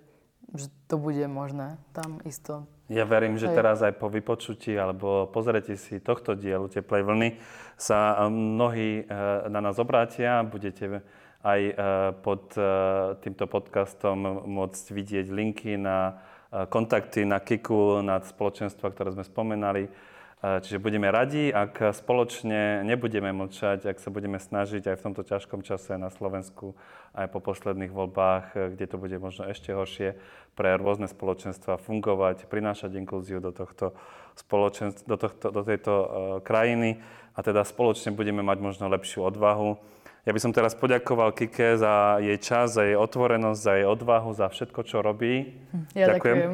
že 0.54 0.74
to 0.89 0.98
bude 0.98 1.26
možné 1.30 1.78
tam 1.93 2.17
isto 2.26 2.65
ja 2.86 3.02
verím, 3.02 3.34
že 3.41 3.50
teraz 3.50 3.82
aj 3.82 3.98
po 3.98 4.13
vypočutí 4.13 4.78
alebo 4.78 5.26
pozrete 5.34 5.74
si 5.74 5.98
tohto 5.98 6.38
dielu 6.38 6.69
Teplej 6.69 7.02
vlny 7.02 7.30
sa 7.82 8.30
mnohí 8.30 9.02
e, 9.02 9.04
na 9.50 9.58
nás 9.58 9.82
obrátia. 9.82 10.45
Budete 10.45 11.02
aj 11.41 11.62
e, 11.65 11.74
pod 12.21 12.54
e, 12.54 12.62
týmto 13.26 13.50
podcastom 13.50 14.45
môcť 14.45 14.86
vidieť 14.93 15.26
linky 15.34 15.82
na 15.82 16.21
kontakty 16.71 17.27
na 17.27 17.43
Kiku, 17.43 17.99
na 17.99 18.23
spoločenstva, 18.23 18.91
ktoré 18.95 19.11
sme 19.11 19.27
spomenali. 19.27 19.91
Čiže 20.45 20.77
budeme 20.77 21.09
radi, 21.09 21.49
ak 21.49 21.89
spoločne 21.95 22.85
nebudeme 22.85 23.33
mlčať, 23.33 23.89
ak 23.89 23.97
sa 23.97 24.13
budeme 24.13 24.37
snažiť 24.37 24.93
aj 24.93 24.95
v 25.01 25.03
tomto 25.09 25.25
ťažkom 25.25 25.65
čase 25.65 25.97
na 25.97 26.13
Slovensku, 26.13 26.77
aj 27.17 27.33
po 27.33 27.41
posledných 27.41 27.89
voľbách, 27.89 28.77
kde 28.77 28.85
to 28.85 29.01
bude 29.01 29.17
možno 29.17 29.49
ešte 29.49 29.73
horšie, 29.73 30.13
pre 30.53 30.77
rôzne 30.77 31.09
spoločenstva 31.09 31.81
fungovať, 31.81 32.45
prinášať 32.45 32.93
inklúziu 32.93 33.41
do, 33.41 33.49
tohto 33.51 33.97
spoločenstva, 34.37 35.03
do, 35.07 35.17
tohto, 35.17 35.45
do 35.49 35.61
tejto 35.65 35.93
krajiny 36.45 37.01
a 37.33 37.39
teda 37.41 37.65
spoločne 37.65 38.13
budeme 38.13 38.45
mať 38.45 38.57
možno 38.61 38.85
lepšiu 38.87 39.25
odvahu. 39.25 39.81
Ja 40.25 40.33
by 40.33 40.41
som 40.41 40.49
teraz 40.49 40.73
poďakoval 40.73 41.38
Kike 41.38 41.77
za 41.77 42.17
jej 42.17 42.41
čas, 42.41 42.73
za 42.73 42.81
jej 42.81 42.97
otvorenosť, 42.97 43.59
za 43.61 43.73
jej 43.77 43.85
odvahu, 43.85 44.33
za 44.33 44.49
všetko, 44.49 44.81
čo 44.81 45.05
robí. 45.05 45.53
Ja 45.93 46.17
ďakujem. 46.17 46.38
ďakujem. 46.41 46.53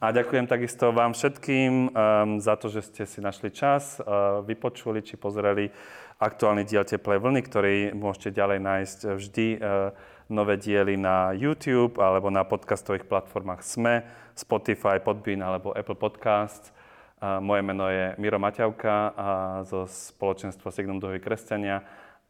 A 0.00 0.06
ďakujem 0.16 0.46
takisto 0.48 0.96
vám 0.96 1.12
všetkým 1.12 1.92
um, 1.92 2.40
za 2.40 2.56
to, 2.56 2.72
že 2.72 2.88
ste 2.88 3.04
si 3.04 3.20
našli 3.20 3.52
čas, 3.52 4.00
uh, 4.00 4.40
vypočuli 4.40 5.04
či 5.04 5.20
pozreli 5.20 5.68
aktuálny 6.16 6.64
diel 6.64 6.88
Teplej 6.88 7.20
vlny, 7.20 7.40
ktorý 7.44 7.74
môžete 7.92 8.32
ďalej 8.32 8.64
nájsť 8.64 8.98
vždy 9.12 9.46
uh, 9.60 9.92
nové 10.32 10.56
diely 10.56 10.96
na 10.96 11.36
YouTube 11.36 12.00
alebo 12.00 12.32
na 12.32 12.48
podcastových 12.48 13.04
platformách 13.04 13.60
SME, 13.60 14.08
Spotify, 14.32 15.04
Podbean 15.04 15.44
alebo 15.44 15.76
Apple 15.76 16.00
Podcast. 16.00 16.72
Moje 17.16 17.64
meno 17.64 17.88
je 17.88 18.12
Miro 18.20 18.36
Maťavka 18.36 19.16
a 19.16 19.28
zo 19.64 19.88
spoločenstva 19.88 20.68
Signum 20.68 21.00
Dohy 21.00 21.16
kresťania 21.16 21.80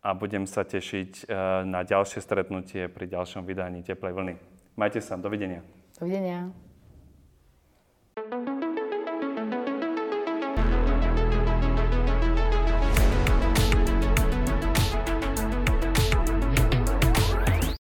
a 0.07 0.15
budem 0.15 0.47
sa 0.47 0.63
tešiť 0.63 1.27
e, 1.27 1.35
na 1.67 1.83
ďalšie 1.83 2.23
stretnutie 2.23 2.87
pri 2.87 3.11
ďalšom 3.11 3.43
vydaní 3.43 3.83
Teplej 3.83 4.15
vlny. 4.15 4.35
Majte 4.79 5.03
sa, 5.03 5.19
dovidenia. 5.19 5.67
Dovidenia. 5.99 6.66